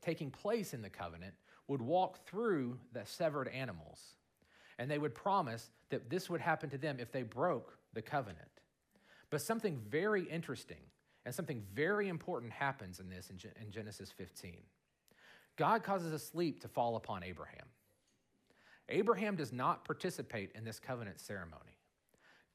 taking 0.00 0.30
place 0.30 0.72
in 0.72 0.80
the 0.80 0.88
covenant 0.88 1.34
would 1.66 1.82
walk 1.82 2.26
through 2.26 2.78
the 2.94 3.04
severed 3.04 3.46
animals. 3.48 4.14
And 4.78 4.90
they 4.90 4.96
would 4.96 5.14
promise 5.14 5.68
that 5.90 6.08
this 6.08 6.30
would 6.30 6.40
happen 6.40 6.70
to 6.70 6.78
them 6.78 6.96
if 6.98 7.12
they 7.12 7.24
broke 7.24 7.76
the 7.92 8.00
covenant. 8.00 8.48
But 9.28 9.42
something 9.42 9.78
very 9.90 10.22
interesting 10.22 10.78
and 11.26 11.34
something 11.34 11.62
very 11.74 12.08
important 12.08 12.50
happens 12.50 13.00
in 13.00 13.10
this 13.10 13.28
in, 13.28 13.38
in 13.62 13.70
Genesis 13.70 14.10
15. 14.10 14.56
God 15.56 15.82
causes 15.82 16.10
a 16.10 16.18
sleep 16.18 16.62
to 16.62 16.68
fall 16.68 16.96
upon 16.96 17.24
Abraham. 17.24 17.66
Abraham 18.88 19.36
does 19.36 19.52
not 19.52 19.84
participate 19.84 20.52
in 20.54 20.64
this 20.64 20.80
covenant 20.80 21.20
ceremony. 21.20 21.76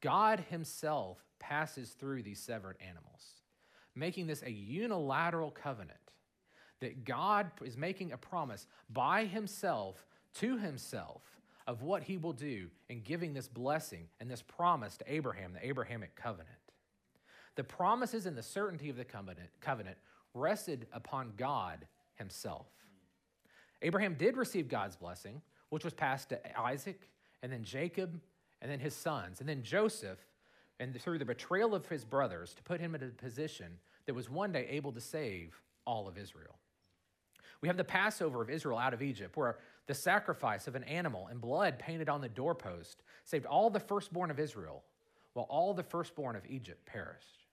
God 0.00 0.44
himself 0.50 1.18
passes 1.38 1.90
through 1.90 2.24
these 2.24 2.40
severed 2.40 2.78
animals, 2.80 3.43
making 3.94 4.26
this 4.26 4.42
a 4.42 4.50
unilateral 4.50 5.50
covenant 5.50 5.98
that 6.80 7.04
God 7.04 7.50
is 7.64 7.76
making 7.76 8.12
a 8.12 8.16
promise 8.16 8.66
by 8.90 9.24
himself 9.24 10.04
to 10.34 10.58
himself 10.58 11.22
of 11.66 11.82
what 11.82 12.02
he 12.02 12.16
will 12.16 12.32
do 12.32 12.68
in 12.88 13.00
giving 13.00 13.32
this 13.32 13.48
blessing 13.48 14.06
and 14.20 14.30
this 14.30 14.42
promise 14.42 14.96
to 14.98 15.12
Abraham, 15.12 15.52
the 15.52 15.66
Abrahamic 15.66 16.14
covenant. 16.14 16.58
The 17.56 17.64
promises 17.64 18.26
and 18.26 18.36
the 18.36 18.42
certainty 18.42 18.90
of 18.90 18.96
the 18.96 19.04
covenant, 19.60 19.96
rested 20.34 20.86
upon 20.92 21.32
God 21.36 21.86
himself. 22.16 22.66
Abraham 23.82 24.14
did 24.14 24.36
receive 24.36 24.68
God's 24.68 24.96
blessing, 24.96 25.40
which 25.70 25.84
was 25.84 25.94
passed 25.94 26.30
to 26.30 26.60
Isaac 26.60 27.08
and 27.42 27.52
then 27.52 27.62
Jacob 27.62 28.20
and 28.60 28.70
then 28.70 28.80
his 28.80 28.94
sons 28.94 29.40
and 29.40 29.48
then 29.48 29.62
Joseph, 29.62 30.18
and 30.80 31.00
through 31.00 31.18
the 31.18 31.24
betrayal 31.24 31.74
of 31.74 31.86
his 31.86 32.04
brothers 32.04 32.54
to 32.54 32.62
put 32.62 32.80
him 32.80 32.94
in 32.94 33.02
a 33.02 33.06
position 33.06 33.78
that 34.06 34.14
was 34.14 34.28
one 34.28 34.52
day 34.52 34.66
able 34.70 34.92
to 34.92 35.00
save 35.00 35.60
all 35.86 36.08
of 36.08 36.18
Israel. 36.18 36.58
We 37.60 37.68
have 37.68 37.76
the 37.76 37.84
Passover 37.84 38.42
of 38.42 38.50
Israel 38.50 38.78
out 38.78 38.92
of 38.92 39.02
Egypt, 39.02 39.36
where 39.36 39.58
the 39.86 39.94
sacrifice 39.94 40.66
of 40.66 40.74
an 40.74 40.84
animal 40.84 41.28
and 41.30 41.40
blood 41.40 41.78
painted 41.78 42.08
on 42.08 42.20
the 42.20 42.28
doorpost 42.28 43.02
saved 43.24 43.46
all 43.46 43.70
the 43.70 43.80
firstborn 43.80 44.30
of 44.30 44.38
Israel, 44.38 44.82
while 45.32 45.46
all 45.48 45.74
the 45.74 45.82
firstborn 45.82 46.36
of 46.36 46.46
Egypt 46.46 46.84
perished. 46.86 47.46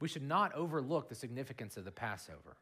We 0.00 0.08
should 0.08 0.22
not 0.22 0.54
overlook 0.54 1.08
the 1.08 1.14
significance 1.14 1.76
of 1.76 1.84
the 1.84 1.90
Passover. 1.90 2.56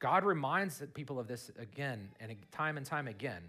God 0.00 0.24
reminds 0.24 0.78
the 0.78 0.86
people 0.86 1.18
of 1.18 1.28
this 1.28 1.50
again 1.58 2.10
and 2.20 2.34
time 2.52 2.76
and 2.76 2.86
time 2.86 3.08
again, 3.08 3.42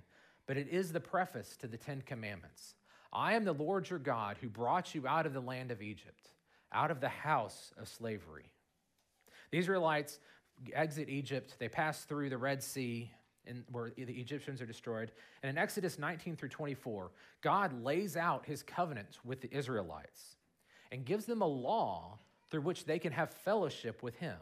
but 0.48 0.58
it 0.58 0.68
is 0.70 0.92
the 0.92 1.00
preface 1.00 1.56
to 1.58 1.68
the 1.68 1.78
Ten 1.78 2.02
Commandments. 2.02 2.76
I 3.12 3.34
am 3.34 3.44
the 3.44 3.54
Lord 3.54 3.90
your 3.90 4.00
God 4.00 4.38
who 4.40 4.50
brought 4.50 4.94
you 4.94 5.08
out 5.08 5.26
of 5.26 5.34
the 5.34 5.42
land 5.42 5.72
of 5.72 5.82
Egypt, 5.82 6.30
out 6.72 6.92
of 6.92 7.02
the 7.02 7.10
house 7.10 7.72
of 7.80 7.88
slavery. 7.88 8.52
The 9.52 9.58
Israelites 9.58 10.20
exit 10.74 11.10
Egypt, 11.10 11.56
they 11.60 11.70
pass 11.70 12.04
through 12.04 12.30
the 12.30 12.38
Red 12.38 12.62
Sea, 12.62 13.12
in, 13.46 13.64
where 13.72 13.90
the 13.90 14.04
Egyptians 14.04 14.62
are 14.62 14.66
destroyed. 14.66 15.12
And 15.42 15.50
in 15.50 15.58
Exodus 15.58 15.98
19 15.98 16.36
through 16.36 16.50
24, 16.50 17.12
God 17.42 17.84
lays 17.84 18.16
out 18.16 18.46
his 18.46 18.62
covenant 18.62 19.20
with 19.24 19.42
the 19.42 19.56
Israelites 19.56 20.36
and 20.92 21.06
gives 21.06 21.26
them 21.26 21.42
a 21.42 21.48
law 21.48 22.20
through 22.50 22.62
which 22.62 22.86
they 22.86 23.00
can 23.00 23.12
have 23.14 23.32
fellowship 23.32 24.04
with 24.04 24.16
him 24.18 24.38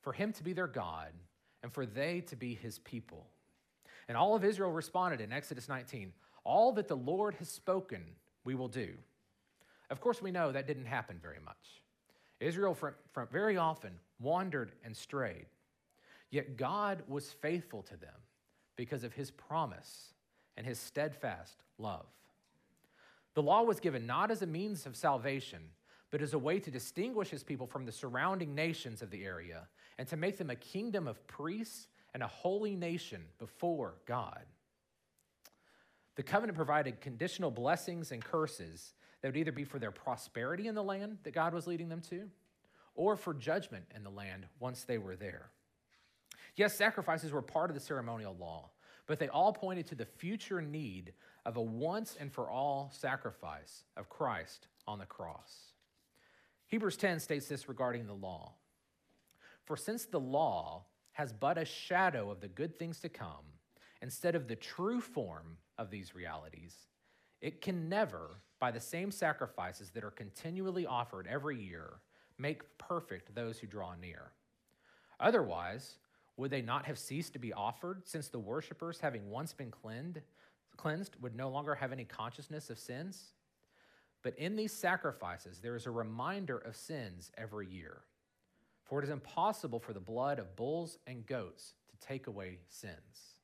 for 0.00 0.12
him 0.12 0.32
to 0.32 0.42
be 0.42 0.52
their 0.52 0.66
God 0.66 1.12
and 1.62 1.72
for 1.72 1.86
they 1.86 2.20
to 2.22 2.36
be 2.36 2.54
his 2.54 2.78
people. 2.78 3.26
And 4.08 4.16
all 4.16 4.34
of 4.34 4.44
Israel 4.44 4.72
responded 4.72 5.20
in 5.20 5.32
Exodus 5.32 5.68
19 5.68 6.12
All 6.44 6.72
that 6.72 6.88
the 6.88 6.96
Lord 6.96 7.34
has 7.34 7.48
spoken, 7.48 8.02
we 8.44 8.54
will 8.54 8.68
do. 8.68 8.94
Of 9.90 10.00
course, 10.00 10.22
we 10.22 10.30
know 10.30 10.52
that 10.52 10.66
didn't 10.66 10.86
happen 10.86 11.18
very 11.20 11.40
much. 11.44 11.82
Israel, 12.38 12.74
from, 12.74 12.94
from 13.12 13.28
very 13.28 13.56
often, 13.56 13.92
wandered 14.18 14.72
and 14.84 14.96
strayed. 14.96 15.46
Yet 16.30 16.56
God 16.56 17.02
was 17.08 17.32
faithful 17.32 17.82
to 17.82 17.96
them 17.96 18.14
because 18.76 19.04
of 19.04 19.12
his 19.12 19.30
promise 19.30 20.14
and 20.56 20.66
his 20.66 20.78
steadfast 20.78 21.58
love. 21.78 22.06
The 23.34 23.42
law 23.42 23.62
was 23.62 23.80
given 23.80 24.06
not 24.06 24.30
as 24.30 24.42
a 24.42 24.46
means 24.46 24.86
of 24.86 24.96
salvation, 24.96 25.60
but 26.10 26.22
as 26.22 26.34
a 26.34 26.38
way 26.38 26.58
to 26.60 26.70
distinguish 26.70 27.30
his 27.30 27.42
people 27.42 27.66
from 27.66 27.84
the 27.84 27.92
surrounding 27.92 28.54
nations 28.54 29.02
of 29.02 29.10
the 29.10 29.24
area 29.24 29.68
and 29.98 30.08
to 30.08 30.16
make 30.16 30.38
them 30.38 30.50
a 30.50 30.56
kingdom 30.56 31.06
of 31.06 31.24
priests 31.26 31.88
and 32.14 32.22
a 32.22 32.28
holy 32.28 32.74
nation 32.74 33.22
before 33.38 33.94
God. 34.06 34.44
The 36.20 36.24
covenant 36.24 36.54
provided 36.54 37.00
conditional 37.00 37.50
blessings 37.50 38.12
and 38.12 38.22
curses 38.22 38.92
that 39.22 39.28
would 39.28 39.38
either 39.38 39.52
be 39.52 39.64
for 39.64 39.78
their 39.78 39.90
prosperity 39.90 40.68
in 40.68 40.74
the 40.74 40.82
land 40.82 41.16
that 41.22 41.32
God 41.32 41.54
was 41.54 41.66
leading 41.66 41.88
them 41.88 42.02
to, 42.10 42.28
or 42.94 43.16
for 43.16 43.32
judgment 43.32 43.86
in 43.96 44.04
the 44.04 44.10
land 44.10 44.44
once 44.58 44.84
they 44.84 44.98
were 44.98 45.16
there. 45.16 45.48
Yes, 46.56 46.74
sacrifices 46.74 47.32
were 47.32 47.40
part 47.40 47.70
of 47.70 47.74
the 47.74 47.80
ceremonial 47.80 48.36
law, 48.38 48.68
but 49.06 49.18
they 49.18 49.28
all 49.28 49.54
pointed 49.54 49.86
to 49.86 49.94
the 49.94 50.04
future 50.04 50.60
need 50.60 51.14
of 51.46 51.56
a 51.56 51.62
once 51.62 52.18
and 52.20 52.30
for 52.30 52.50
all 52.50 52.92
sacrifice 52.92 53.84
of 53.96 54.10
Christ 54.10 54.68
on 54.86 54.98
the 54.98 55.06
cross. 55.06 55.72
Hebrews 56.66 56.98
10 56.98 57.20
states 57.20 57.48
this 57.48 57.66
regarding 57.66 58.06
the 58.06 58.12
law 58.12 58.52
for 59.64 59.74
since 59.74 60.04
the 60.04 60.20
law 60.20 60.84
has 61.12 61.32
but 61.32 61.56
a 61.56 61.64
shadow 61.64 62.30
of 62.30 62.42
the 62.42 62.48
good 62.48 62.78
things 62.78 63.00
to 63.00 63.08
come, 63.08 63.49
instead 64.02 64.34
of 64.34 64.48
the 64.48 64.56
true 64.56 65.00
form 65.00 65.56
of 65.78 65.90
these 65.90 66.14
realities, 66.14 66.76
it 67.40 67.60
can 67.60 67.88
never, 67.88 68.40
by 68.58 68.70
the 68.70 68.80
same 68.80 69.10
sacrifices 69.10 69.90
that 69.90 70.04
are 70.04 70.10
continually 70.10 70.86
offered 70.86 71.26
every 71.26 71.58
year, 71.58 72.00
make 72.38 72.78
perfect 72.78 73.34
those 73.34 73.58
who 73.58 73.66
draw 73.66 73.94
near. 73.94 74.32
Otherwise, 75.18 75.96
would 76.36 76.50
they 76.50 76.62
not 76.62 76.86
have 76.86 76.98
ceased 76.98 77.34
to 77.34 77.38
be 77.38 77.52
offered, 77.52 78.06
since 78.06 78.28
the 78.28 78.38
worshippers, 78.38 79.00
having 79.00 79.28
once 79.28 79.52
been 79.52 79.70
cleansed, 79.70 80.20
cleansed, 80.76 81.16
would 81.20 81.34
no 81.34 81.50
longer 81.50 81.74
have 81.74 81.92
any 81.92 82.04
consciousness 82.04 82.70
of 82.70 82.78
sins? 82.78 83.32
But 84.22 84.38
in 84.38 84.56
these 84.56 84.72
sacrifices, 84.72 85.60
there 85.60 85.76
is 85.76 85.86
a 85.86 85.90
reminder 85.90 86.58
of 86.58 86.76
sins 86.76 87.30
every 87.36 87.66
year. 87.66 88.02
For 88.84 89.00
it 89.00 89.04
is 89.04 89.10
impossible 89.10 89.80
for 89.80 89.92
the 89.92 90.00
blood 90.00 90.38
of 90.38 90.56
bulls 90.56 90.98
and 91.06 91.26
goats 91.26 91.74
to 91.90 92.06
take 92.06 92.26
away 92.26 92.58
sins. 92.68 93.39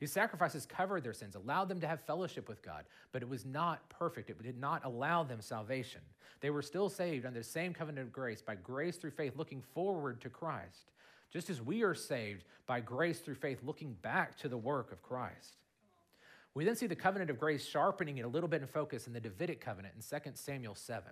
These 0.00 0.12
sacrifices 0.12 0.64
covered 0.64 1.04
their 1.04 1.12
sins, 1.12 1.34
allowed 1.34 1.68
them 1.68 1.80
to 1.80 1.86
have 1.86 2.00
fellowship 2.00 2.48
with 2.48 2.62
God, 2.62 2.84
but 3.12 3.22
it 3.22 3.28
was 3.28 3.44
not 3.44 3.86
perfect. 3.90 4.30
It 4.30 4.42
did 4.42 4.58
not 4.58 4.84
allow 4.84 5.22
them 5.22 5.42
salvation. 5.42 6.00
They 6.40 6.48
were 6.48 6.62
still 6.62 6.88
saved 6.88 7.26
under 7.26 7.38
the 7.38 7.44
same 7.44 7.74
covenant 7.74 8.06
of 8.06 8.12
grace 8.12 8.40
by 8.40 8.54
grace 8.54 8.96
through 8.96 9.10
faith, 9.10 9.36
looking 9.36 9.62
forward 9.74 10.22
to 10.22 10.30
Christ, 10.30 10.90
just 11.30 11.50
as 11.50 11.60
we 11.60 11.82
are 11.82 11.94
saved 11.94 12.44
by 12.66 12.80
grace 12.80 13.20
through 13.20 13.34
faith, 13.34 13.58
looking 13.62 13.92
back 14.00 14.38
to 14.38 14.48
the 14.48 14.56
work 14.56 14.90
of 14.90 15.02
Christ. 15.02 15.56
We 16.54 16.64
then 16.64 16.76
see 16.76 16.86
the 16.86 16.96
covenant 16.96 17.30
of 17.30 17.38
grace 17.38 17.66
sharpening 17.66 18.16
it 18.18 18.24
a 18.24 18.28
little 18.28 18.48
bit 18.48 18.62
in 18.62 18.68
focus 18.68 19.06
in 19.06 19.12
the 19.12 19.20
Davidic 19.20 19.60
covenant 19.60 19.94
in 19.94 20.20
2 20.20 20.30
Samuel 20.34 20.74
7. 20.74 21.04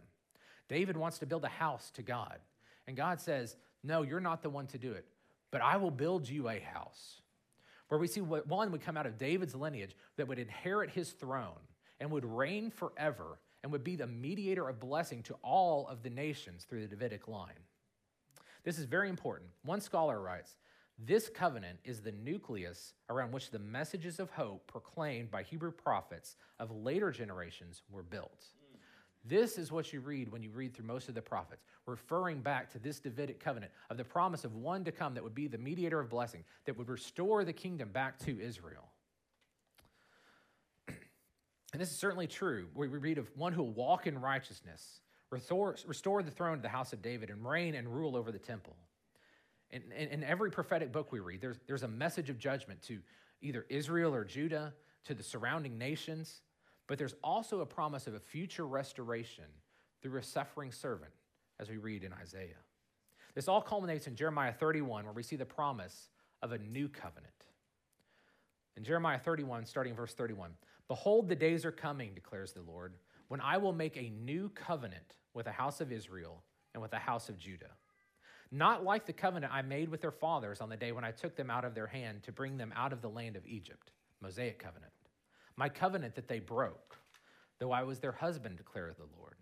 David 0.67 0.97
wants 0.97 1.19
to 1.19 1.27
build 1.27 1.45
a 1.45 1.49
house 1.49 1.91
to 1.95 2.03
God. 2.03 2.39
And 2.87 2.97
God 2.97 3.21
says, 3.21 3.57
no, 3.85 4.03
you're 4.03 4.19
not 4.19 4.43
the 4.43 4.51
one 4.51 4.67
to 4.69 4.79
do 4.79 4.93
it, 4.93 5.05
but 5.51 5.61
I 5.61 5.77
will 5.77 5.91
build 5.91 6.29
you 6.29 6.49
a 6.49 6.59
house. 6.59 7.21
Where 7.89 7.99
we 7.99 8.07
see 8.07 8.21
what 8.21 8.47
one 8.47 8.71
would 8.73 8.83
come 8.83 8.97
out 8.97 9.07
of 9.07 9.19
David's 9.19 9.55
lineage 9.55 9.97
that 10.17 10.29
would 10.29 10.39
inherit 10.39 10.91
his 10.91 11.11
throne 11.11 11.61
and 12.01 12.11
would 12.11 12.25
reign 12.25 12.71
forever 12.71 13.39
and 13.63 13.73
would 13.73 13.85
be 13.85 13.97
the 13.97 14.07
mediator 14.07 14.69
of 14.69 14.81
blessing 14.81 15.23
to 15.25 15.35
all 15.43 15.87
of 15.89 16.03
the 16.03 16.11
nations 16.11 16.65
through 16.65 16.83
the 16.83 16.95
Davidic 16.95 17.29
line. 17.29 17.59
This 18.65 18.79
is 18.79 18.85
very 18.85 19.09
important. 19.09 19.51
One 19.65 19.81
scholar 19.81 20.21
writes 20.21 20.57
This 20.99 21.29
covenant 21.29 21.79
is 21.85 22.01
the 22.01 22.13
nucleus 22.13 22.93
around 23.09 23.33
which 23.33 23.51
the 23.51 23.59
messages 23.59 24.21
of 24.21 24.31
hope 24.31 24.67
proclaimed 24.67 25.31
by 25.31 25.43
Hebrew 25.43 25.73
prophets 25.73 26.37
of 26.59 26.71
later 26.71 27.11
generations 27.11 27.83
were 27.91 28.03
built. 28.03 28.45
This 29.25 29.59
is 29.59 29.73
what 29.73 29.93
you 29.93 30.01
read 30.01 30.31
when 30.31 30.43
you 30.43 30.51
read 30.51 30.75
through 30.75 30.87
most 30.87 31.09
of 31.09 31.15
the 31.15 31.23
prophets, 31.23 31.65
referring 31.87 32.41
back 32.41 32.71
to 32.73 32.79
this 32.79 33.01
Davidic 33.01 33.41
covenant 33.41 33.73
of 33.91 33.97
the 33.97 34.05
promise 34.05 34.45
of 34.45 34.55
one 34.55 34.85
to 34.85 34.93
come 34.93 35.15
that 35.15 35.25
would 35.25 35.35
be 35.35 35.49
the 35.49 35.59
mediator 35.59 36.01
of 36.01 36.09
blessing, 36.09 36.45
that 36.65 36.79
would 36.79 36.89
restore 36.89 37.45
the 37.45 37.53
kingdom 37.53 37.91
back 37.91 38.19
to 38.21 38.41
Israel. 38.41 38.89
And 41.73 41.83
this 41.83 41.91
is 41.91 41.99
certainly 41.99 42.27
true. 42.27 42.69
We 42.75 42.87
read 42.87 43.19
of 43.19 43.29
one 43.37 43.53
who 43.53 43.63
will 43.63 43.73
walk 43.73 44.07
in 44.07 44.19
righteousness, 44.19 45.01
restore, 45.31 45.77
restore 45.87 46.23
the 46.23 46.31
throne 46.31 46.57
to 46.57 46.63
the 46.63 46.69
house 46.71 46.95
of 46.95 47.03
David, 47.03 47.29
and 47.29 47.47
reign 47.47 47.75
and 47.75 47.87
rule 47.87 48.17
over 48.17 48.33
the 48.33 48.39
temple. 48.39 48.75
In, 49.71 49.83
in, 49.95 50.09
in 50.09 50.25
every 50.25 50.51
prophetic 50.51 50.93
book 50.93 51.13
we 51.13 51.19
read, 51.19 51.43
there's, 51.43 51.59
there's 51.67 51.83
a 51.83 51.89
message 51.89 52.31
of 52.31 52.39
judgment 52.39 52.81
to 52.85 53.01
either 53.43 53.67
Israel 53.69 54.15
or 54.15 54.25
Judah, 54.25 54.73
to 55.05 55.15
the 55.15 55.23
surrounding 55.23 55.79
nations. 55.79 56.43
But 56.89 56.99
there's 56.99 57.15
also 57.23 57.61
a 57.61 57.67
promise 57.67 58.09
of 58.09 58.15
a 58.15 58.19
future 58.19 58.67
restoration 58.67 59.45
through 60.03 60.19
a 60.19 60.23
suffering 60.23 60.73
servant, 60.73 61.13
as 61.61 61.69
we 61.69 61.77
read 61.77 62.03
in 62.03 62.13
Isaiah. 62.13 62.59
This 63.35 63.47
all 63.47 63.61
culminates 63.61 64.09
in 64.09 64.17
Jeremiah 64.17 64.53
31, 64.53 65.05
where 65.05 65.13
we 65.13 65.23
see 65.23 65.37
the 65.37 65.45
promise 65.45 66.09
of 66.43 66.53
a 66.53 66.59
new 66.59 66.89
covenant. 66.89 67.33
In 68.77 68.85
Jeremiah 68.85 69.19
31, 69.19 69.67
starting 69.67 69.95
verse 69.95 70.15
31, 70.15 70.51
Behold, 70.89 71.29
the 71.29 71.37
days 71.37 71.65
are 71.65 71.73
coming, 71.73 72.15
declares 72.15 72.53
the 72.53 72.63
Lord, 72.63 72.95
when 73.29 73.41
I 73.41 73.59
will 73.59 73.73
make 73.73 73.97
a 73.97 74.11
new 74.11 74.49
covenant 74.51 75.15
with 75.35 75.45
the 75.45 75.53
house 75.53 75.81
of 75.81 75.93
Israel 75.93 76.43
and 76.73 76.81
with 76.81 76.91
the 76.91 76.99
house 76.99 77.29
of 77.29 77.39
Judah. 77.39 77.71
Not 78.51 78.83
like 78.83 79.05
the 79.05 79.13
covenant 79.13 79.53
I 79.53 79.61
made 79.61 79.91
with 79.91 80.01
their 80.01 80.11
fathers 80.11 80.63
on 80.63 80.71
the 80.71 80.77
day 80.77 80.93
when 80.93 81.05
I 81.05 81.11
took 81.11 81.37
them 81.37 81.51
out 81.51 81.67
of 81.67 81.75
their 81.75 81.87
hand 81.87 82.23
to 82.23 82.33
bring 82.33 82.57
them 82.57 82.73
out 82.75 82.95
of 82.95 83.03
the 83.03 83.11
land 83.11 83.37
of 83.37 83.47
Egypt, 83.47 83.91
Mosaic 84.23 84.59
covenant. 84.59 84.93
My 85.59 85.69
covenant 85.69 86.15
that 86.15 86.29
they 86.29 86.39
broke, 86.39 86.97
though 87.59 87.73
I 87.73 87.83
was 87.83 87.99
their 87.99 88.13
husband, 88.13 88.59
declares 88.59 88.95
the 88.95 89.09
Lord. 89.19 89.35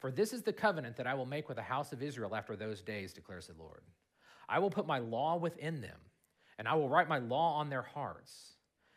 For 0.00 0.10
this 0.10 0.32
is 0.32 0.40
the 0.40 0.54
covenant 0.54 0.96
that 0.96 1.06
I 1.06 1.12
will 1.12 1.26
make 1.26 1.48
with 1.48 1.58
the 1.58 1.62
house 1.62 1.92
of 1.92 2.02
Israel 2.02 2.34
after 2.34 2.56
those 2.56 2.80
days, 2.80 3.12
declares 3.12 3.48
the 3.48 3.62
Lord. 3.62 3.82
I 4.48 4.58
will 4.58 4.70
put 4.70 4.86
my 4.86 5.00
law 5.00 5.36
within 5.36 5.82
them, 5.82 5.98
and 6.58 6.66
I 6.66 6.72
will 6.76 6.88
write 6.88 7.10
my 7.10 7.18
law 7.18 7.58
on 7.58 7.68
their 7.68 7.82
hearts, 7.82 8.54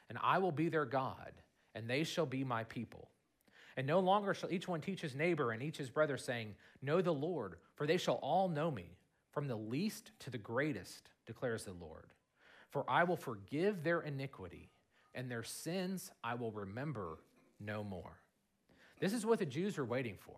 and 0.07 0.17
I 0.23 0.37
will 0.37 0.53
be 0.53 0.69
their 0.69 0.85
God, 0.85 1.33
and 1.75 1.85
they 1.89 2.05
shall 2.05 2.25
be 2.25 2.45
my 2.45 2.63
people. 2.63 3.09
And 3.75 3.85
no 3.85 3.99
longer 3.99 4.33
shall 4.33 4.51
each 4.51 4.69
one 4.69 4.79
teach 4.79 5.01
his 5.01 5.15
neighbor 5.15 5.51
and 5.51 5.61
each 5.61 5.77
his 5.77 5.89
brother, 5.89 6.17
saying, 6.17 6.55
Know 6.81 7.01
the 7.01 7.13
Lord, 7.13 7.57
for 7.75 7.85
they 7.85 7.97
shall 7.97 8.21
all 8.23 8.47
know 8.47 8.71
me, 8.71 8.95
from 9.31 9.49
the 9.49 9.57
least 9.57 10.11
to 10.19 10.29
the 10.29 10.37
greatest, 10.37 11.09
declares 11.25 11.65
the 11.65 11.73
Lord. 11.73 12.13
For 12.69 12.89
I 12.89 13.03
will 13.03 13.17
forgive 13.17 13.83
their 13.83 13.99
iniquity, 13.99 14.69
and 15.17 15.29
their 15.29 15.43
sins 15.43 16.11
I 16.23 16.35
will 16.35 16.51
remember 16.51 17.17
no 17.59 17.83
more. 17.83 18.21
This 18.99 19.11
is 19.11 19.25
what 19.25 19.39
the 19.39 19.45
Jews 19.45 19.77
were 19.77 19.85
waiting 19.85 20.15
for. 20.17 20.35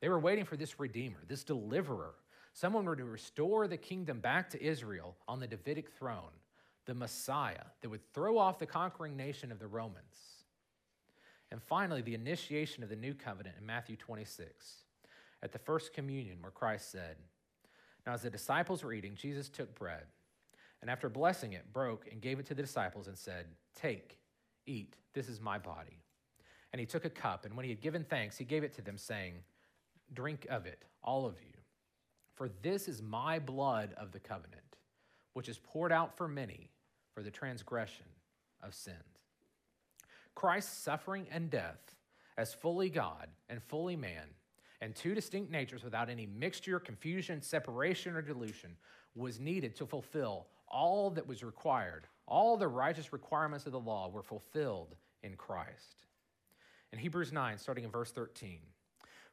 They 0.00 0.08
were 0.08 0.18
waiting 0.18 0.44
for 0.44 0.56
this 0.56 0.80
Redeemer, 0.80 1.18
this 1.28 1.44
deliverer, 1.44 2.14
someone 2.54 2.84
were 2.84 2.96
to 2.96 3.04
restore 3.04 3.66
the 3.66 3.76
kingdom 3.76 4.20
back 4.20 4.50
to 4.50 4.62
Israel 4.62 5.16
on 5.28 5.40
the 5.40 5.46
Davidic 5.46 5.90
throne, 5.90 6.32
the 6.86 6.94
Messiah 6.94 7.64
that 7.80 7.88
would 7.88 8.12
throw 8.12 8.38
off 8.38 8.58
the 8.58 8.66
conquering 8.66 9.16
nation 9.16 9.52
of 9.52 9.58
the 9.58 9.66
Romans. 9.66 10.44
And 11.50 11.62
finally, 11.62 12.02
the 12.02 12.14
initiation 12.14 12.82
of 12.82 12.88
the 12.88 12.96
new 12.96 13.14
covenant 13.14 13.56
in 13.60 13.66
Matthew 13.66 13.96
26, 13.96 14.76
at 15.42 15.52
the 15.52 15.58
first 15.58 15.92
communion, 15.92 16.38
where 16.40 16.50
Christ 16.50 16.90
said, 16.90 17.16
Now, 18.06 18.14
as 18.14 18.22
the 18.22 18.30
disciples 18.30 18.82
were 18.82 18.92
eating, 18.92 19.14
Jesus 19.14 19.48
took 19.48 19.74
bread, 19.74 20.04
and 20.82 20.90
after 20.90 21.08
blessing 21.08 21.52
it, 21.52 21.72
broke 21.72 22.06
and 22.10 22.20
gave 22.20 22.40
it 22.40 22.46
to 22.46 22.54
the 22.54 22.62
disciples 22.62 23.06
and 23.06 23.16
said, 23.16 23.46
Take, 23.74 24.18
eat, 24.66 24.96
this 25.14 25.28
is 25.28 25.40
my 25.40 25.56
body. 25.56 26.02
And 26.72 26.80
he 26.80 26.86
took 26.86 27.04
a 27.04 27.10
cup, 27.10 27.44
and 27.46 27.54
when 27.54 27.64
he 27.64 27.70
had 27.70 27.80
given 27.80 28.04
thanks, 28.04 28.36
he 28.36 28.44
gave 28.44 28.64
it 28.64 28.74
to 28.74 28.82
them, 28.82 28.98
saying, 28.98 29.34
Drink 30.12 30.46
of 30.50 30.66
it, 30.66 30.84
all 31.02 31.24
of 31.24 31.36
you. 31.40 31.54
For 32.34 32.50
this 32.62 32.88
is 32.88 33.00
my 33.00 33.38
blood 33.38 33.94
of 33.96 34.10
the 34.10 34.18
covenant, 34.18 34.76
which 35.34 35.48
is 35.48 35.58
poured 35.58 35.92
out 35.92 36.16
for 36.16 36.26
many 36.26 36.70
for 37.14 37.22
the 37.22 37.30
transgression 37.30 38.06
of 38.62 38.74
sins. 38.74 38.96
Christ's 40.34 40.76
suffering 40.78 41.26
and 41.30 41.50
death 41.50 41.94
as 42.36 42.54
fully 42.54 42.88
God 42.88 43.28
and 43.48 43.62
fully 43.62 43.96
man, 43.96 44.24
and 44.80 44.96
two 44.96 45.14
distinct 45.14 45.52
natures 45.52 45.84
without 45.84 46.08
any 46.08 46.26
mixture, 46.26 46.80
confusion, 46.80 47.40
separation, 47.40 48.16
or 48.16 48.22
dilution, 48.22 48.76
was 49.14 49.38
needed 49.38 49.76
to 49.76 49.86
fulfill 49.86 50.46
all 50.72 51.10
that 51.10 51.26
was 51.26 51.44
required. 51.44 52.06
All 52.26 52.56
the 52.56 52.68
righteous 52.68 53.12
requirements 53.12 53.66
of 53.66 53.72
the 53.72 53.80
law 53.80 54.08
were 54.08 54.22
fulfilled 54.22 54.94
in 55.22 55.34
Christ. 55.36 56.04
In 56.92 56.98
Hebrews 56.98 57.32
9, 57.32 57.58
starting 57.58 57.84
in 57.84 57.90
verse 57.90 58.10
13, 58.10 58.58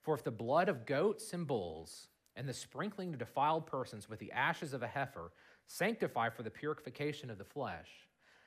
for 0.02 0.14
if 0.16 0.24
the 0.24 0.32
blood 0.32 0.70
of 0.70 0.86
goats 0.86 1.34
and 1.34 1.46
bulls 1.46 2.08
and 2.36 2.48
the 2.48 2.54
sprinkling 2.54 3.14
of 3.14 3.20
defiled 3.20 3.66
persons 3.66 4.10
with 4.10 4.20
the 4.20 4.32
ashes 4.32 4.74
of 4.74 4.84
a 4.84 4.88
heifer 4.88 5.32
sanctify 5.68 6.30
for 6.30 6.44
the 6.44 6.50
purification 6.50 7.30
of 7.30 7.38
the 7.38 7.44
flesh, 7.44 7.90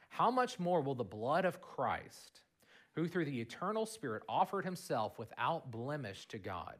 how 0.09 0.31
much 0.31 0.59
more 0.59 0.81
will 0.81 0.95
the 0.95 1.05
blood 1.05 1.45
of 1.45 1.61
Christ, 1.61 2.41
who 2.95 3.07
through 3.07 3.27
the 3.27 3.41
eternal 3.41 3.87
Spirit 3.87 4.23
offered 4.29 4.65
himself 4.65 5.19
without 5.19 5.71
blemish 5.71 6.27
to 6.29 6.39
God, 6.39 6.77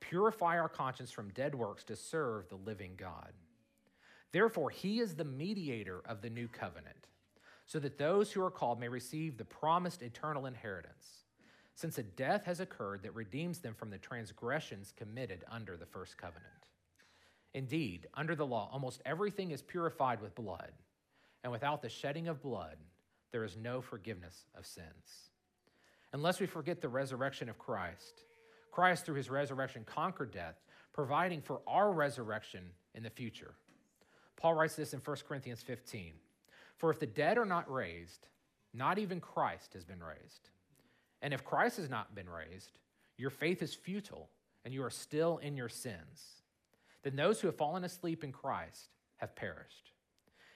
purify 0.00 0.58
our 0.58 0.68
conscience 0.68 1.10
from 1.10 1.30
dead 1.30 1.54
works 1.54 1.84
to 1.84 1.96
serve 1.96 2.48
the 2.48 2.56
living 2.56 2.92
God? 2.96 3.32
Therefore, 4.32 4.70
he 4.70 5.00
is 5.00 5.14
the 5.14 5.24
mediator 5.24 6.00
of 6.06 6.22
the 6.22 6.30
new 6.30 6.48
covenant, 6.48 7.06
so 7.66 7.78
that 7.78 7.98
those 7.98 8.32
who 8.32 8.42
are 8.42 8.50
called 8.50 8.80
may 8.80 8.88
receive 8.88 9.36
the 9.36 9.44
promised 9.44 10.02
eternal 10.02 10.46
inheritance 10.46 11.22
since 11.74 11.98
a 11.98 12.02
death 12.02 12.44
has 12.44 12.60
occurred 12.60 13.02
that 13.02 13.14
redeems 13.14 13.58
them 13.58 13.74
from 13.74 13.90
the 13.90 13.98
transgressions 13.98 14.92
committed 14.96 15.44
under 15.50 15.76
the 15.76 15.86
first 15.86 16.16
covenant. 16.16 16.46
Indeed, 17.54 18.08
under 18.14 18.34
the 18.34 18.46
law, 18.46 18.68
almost 18.72 19.02
everything 19.04 19.50
is 19.50 19.62
purified 19.62 20.20
with 20.20 20.34
blood, 20.34 20.72
and 21.42 21.52
without 21.52 21.82
the 21.82 21.88
shedding 21.88 22.28
of 22.28 22.42
blood, 22.42 22.76
there 23.30 23.44
is 23.44 23.56
no 23.56 23.80
forgiveness 23.80 24.44
of 24.54 24.66
sins. 24.66 25.30
Unless 26.12 26.40
we 26.40 26.46
forget 26.46 26.80
the 26.80 26.88
resurrection 26.88 27.48
of 27.48 27.58
Christ, 27.58 28.24
Christ, 28.70 29.04
through 29.04 29.16
his 29.16 29.30
resurrection, 29.30 29.84
conquered 29.84 30.30
death, 30.30 30.56
providing 30.92 31.40
for 31.40 31.60
our 31.66 31.92
resurrection 31.92 32.64
in 32.94 33.02
the 33.02 33.10
future. 33.10 33.54
Paul 34.42 34.54
writes 34.54 34.74
this 34.74 34.92
in 34.92 34.98
1 34.98 35.16
Corinthians 35.28 35.62
15 35.62 36.14
For 36.76 36.90
if 36.90 36.98
the 36.98 37.06
dead 37.06 37.38
are 37.38 37.46
not 37.46 37.72
raised, 37.72 38.26
not 38.74 38.98
even 38.98 39.20
Christ 39.20 39.74
has 39.74 39.84
been 39.84 40.02
raised. 40.02 40.50
And 41.22 41.32
if 41.32 41.44
Christ 41.44 41.76
has 41.76 41.88
not 41.88 42.16
been 42.16 42.28
raised, 42.28 42.78
your 43.16 43.30
faith 43.30 43.62
is 43.62 43.72
futile 43.72 44.28
and 44.64 44.74
you 44.74 44.82
are 44.82 44.90
still 44.90 45.38
in 45.38 45.56
your 45.56 45.68
sins. 45.68 46.42
Then 47.04 47.14
those 47.14 47.40
who 47.40 47.46
have 47.46 47.56
fallen 47.56 47.84
asleep 47.84 48.24
in 48.24 48.32
Christ 48.32 48.88
have 49.18 49.36
perished. 49.36 49.92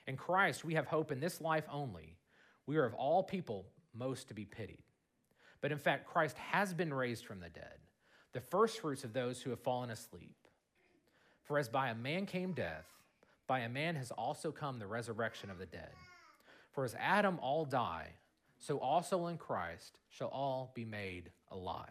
In 0.08 0.16
Christ, 0.16 0.64
we 0.64 0.74
have 0.74 0.88
hope 0.88 1.12
in 1.12 1.20
this 1.20 1.40
life 1.40 1.64
only. 1.70 2.16
We 2.66 2.78
are 2.78 2.84
of 2.84 2.94
all 2.94 3.22
people 3.22 3.66
most 3.94 4.26
to 4.28 4.34
be 4.34 4.44
pitied. 4.44 4.82
But 5.60 5.70
in 5.70 5.78
fact, 5.78 6.08
Christ 6.08 6.36
has 6.38 6.74
been 6.74 6.92
raised 6.92 7.24
from 7.24 7.38
the 7.38 7.50
dead, 7.50 7.78
the 8.32 8.40
firstfruits 8.40 9.04
of 9.04 9.12
those 9.12 9.42
who 9.42 9.50
have 9.50 9.60
fallen 9.60 9.90
asleep. 9.90 10.36
For 11.44 11.56
as 11.56 11.68
by 11.68 11.90
a 11.90 11.94
man 11.94 12.26
came 12.26 12.52
death, 12.52 12.95
by 13.46 13.60
a 13.60 13.68
man 13.68 13.94
has 13.96 14.10
also 14.10 14.50
come 14.50 14.78
the 14.78 14.86
resurrection 14.86 15.50
of 15.50 15.58
the 15.58 15.66
dead. 15.66 15.90
For 16.72 16.84
as 16.84 16.94
Adam 16.98 17.38
all 17.40 17.64
die, 17.64 18.08
so 18.58 18.78
also 18.78 19.26
in 19.26 19.38
Christ 19.38 19.98
shall 20.10 20.28
all 20.28 20.72
be 20.74 20.84
made 20.84 21.30
alive. 21.50 21.86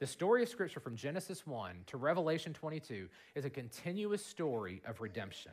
The 0.00 0.06
story 0.06 0.42
of 0.42 0.48
Scripture 0.48 0.80
from 0.80 0.96
Genesis 0.96 1.46
1 1.46 1.84
to 1.86 1.96
Revelation 1.96 2.52
22 2.52 3.08
is 3.34 3.44
a 3.44 3.50
continuous 3.50 4.24
story 4.24 4.82
of 4.86 5.00
redemption. 5.00 5.52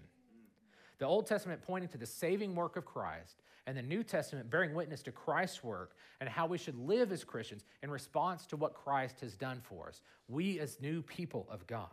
The 0.98 1.06
Old 1.06 1.26
Testament 1.26 1.62
pointing 1.62 1.90
to 1.90 1.98
the 1.98 2.06
saving 2.06 2.56
work 2.56 2.76
of 2.76 2.86
Christ, 2.86 3.42
and 3.68 3.78
the 3.78 3.82
New 3.82 4.04
Testament 4.04 4.50
bearing 4.50 4.74
witness 4.74 5.02
to 5.04 5.12
Christ's 5.12 5.64
work 5.64 5.96
and 6.20 6.28
how 6.28 6.48
we 6.48 6.58
should 6.58 6.76
live 6.76 7.12
as 7.12 7.24
Christians 7.24 7.64
in 7.84 7.92
response 7.92 8.46
to 8.48 8.58
what 8.58 8.74
Christ 8.74 9.22
has 9.22 9.36
done 9.36 9.62
for 9.64 9.88
us, 9.88 10.02
we 10.28 10.60
as 10.60 10.82
new 10.82 11.02
people 11.02 11.48
of 11.50 11.68
God. 11.68 11.88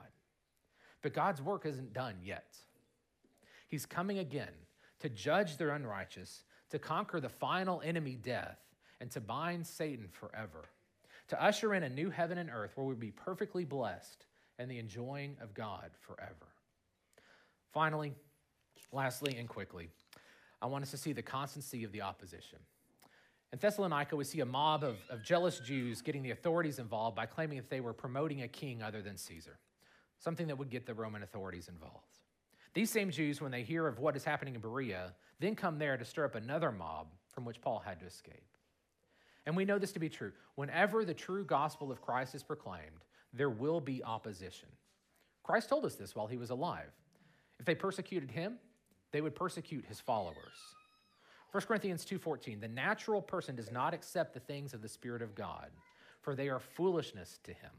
But 1.03 1.15
God's 1.15 1.43
work 1.43 1.67
isn't 1.67 1.93
done 1.93 2.17
yet. 2.25 2.57
He's 3.69 3.87
coming 3.87 4.19
again 4.19 4.53
to 5.01 5.09
judge 5.09 5.57
the 5.57 5.73
unrighteous 5.73 6.43
to 6.71 6.79
conquer 6.79 7.21
the 7.21 7.29
final 7.29 7.81
enemy, 7.85 8.19
death, 8.21 8.59
and 9.01 9.11
to 9.13 9.21
bind 9.21 9.67
Satan 9.67 10.09
forever, 10.11 10.69
to 11.29 11.43
usher 11.43 11.75
in 11.75 11.83
a 11.83 11.89
new 11.89 12.11
heaven 12.11 12.39
and 12.39 12.51
earth 12.51 12.73
where 12.75 12.87
we'll 12.87 12.97
be 12.97 13.11
perfectly 13.11 13.65
blessed 13.65 14.27
and 14.59 14.71
the 14.71 14.79
enjoying 14.79 15.37
of 15.41 15.55
God 15.55 15.91
forever. 16.01 16.49
Finally, 17.73 18.15
lastly, 18.93 19.37
and 19.39 19.49
quickly, 19.49 19.89
I 20.61 20.67
want 20.67 20.83
us 20.83 20.91
to 20.91 20.97
see 20.97 21.13
the 21.13 21.23
constancy 21.23 21.85
of 21.85 21.93
the 21.93 22.03
opposition. 22.03 22.59
In 23.53 23.59
Thessalonica, 23.59 24.17
we 24.17 24.25
see 24.25 24.41
a 24.41 24.47
mob 24.47 24.83
of, 24.85 24.97
of 25.09 25.23
jealous 25.23 25.61
Jews 25.61 26.03
getting 26.03 26.23
the 26.23 26.33
authorities 26.33 26.79
involved 26.79 27.17
by 27.17 27.27
claiming 27.27 27.57
that 27.59 27.71
they 27.71 27.81
were 27.81 27.95
promoting 27.95 28.43
a 28.43 28.49
king 28.49 28.83
other 28.83 29.01
than 29.01 29.17
Caesar, 29.17 29.59
something 30.19 30.49
that 30.49 30.59
would 30.59 30.71
get 30.71 30.87
the 30.87 30.95
Roman 30.95 31.23
authorities 31.23 31.69
involved. 31.69 32.08
These 32.75 32.91
same 32.91 33.11
Jews, 33.11 33.41
when 33.41 33.51
they 33.51 33.63
hear 33.63 33.87
of 33.87 33.99
what 33.99 34.17
is 34.17 34.25
happening 34.25 34.55
in 34.55 34.61
Berea, 34.61 35.15
then 35.41 35.55
come 35.55 35.79
there 35.79 35.97
to 35.97 36.05
stir 36.05 36.25
up 36.25 36.35
another 36.35 36.71
mob 36.71 37.09
from 37.33 37.45
which 37.45 37.61
Paul 37.61 37.83
had 37.85 38.01
to 38.01 38.07
escape. 38.07 38.45
And 39.47 39.57
we 39.57 39.65
know 39.65 39.79
this 39.79 39.93
to 39.93 39.99
be 39.99 40.09
true. 40.09 40.33
Whenever 40.57 41.05
the 41.05 41.15
true 41.15 41.45
gospel 41.45 41.91
of 41.91 42.03
Christ 42.03 42.35
is 42.35 42.43
proclaimed, 42.43 43.05
there 43.33 43.51
will 43.51 43.81
be 43.81 44.05
opposition. 44.05 44.69
Christ 45.43 45.69
told 45.69 45.87
us 45.87 45.95
this 45.95 46.15
while 46.15 46.27
he 46.27 46.37
was 46.37 46.51
alive. 46.51 46.93
If 47.59 47.65
they 47.65 47.75
persecuted 47.75 48.31
him, 48.31 48.59
they 49.11 49.21
would 49.21 49.35
persecute 49.35 49.87
his 49.87 50.01
followers. 50.01 50.75
1 51.53 51.63
Corinthians 51.67 52.05
2:14 52.05 52.61
The 52.61 52.69
natural 52.69 53.23
person 53.23 53.57
does 53.57 53.71
not 53.73 53.95
accept 53.95 54.35
the 54.35 54.41
things 54.41 54.75
of 54.75 54.83
the 54.83 54.89
spirit 54.89 55.23
of 55.23 55.35
God, 55.35 55.71
for 56.21 56.35
they 56.35 56.51
are 56.51 56.61
foolishness 56.61 57.39
to 57.45 57.53
him, 57.53 57.71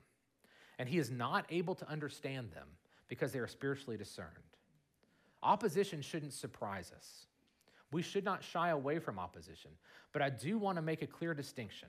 and 0.79 0.89
he 0.89 0.97
is 0.97 1.11
not 1.11 1.45
able 1.49 1.75
to 1.75 1.87
understand 1.87 2.51
them 2.51 2.67
because 3.07 3.31
they 3.31 3.39
are 3.39 3.47
spiritually 3.47 3.97
discerned. 3.97 4.48
Opposition 5.41 6.01
shouldn't 6.01 6.33
surprise 6.33 6.91
us. 6.95 7.25
We 7.91 8.01
should 8.01 8.23
not 8.23 8.43
shy 8.43 8.69
away 8.69 8.99
from 8.99 9.17
opposition, 9.17 9.71
but 10.11 10.21
I 10.21 10.29
do 10.29 10.57
want 10.57 10.77
to 10.77 10.81
make 10.81 11.01
a 11.01 11.07
clear 11.07 11.33
distinction. 11.33 11.87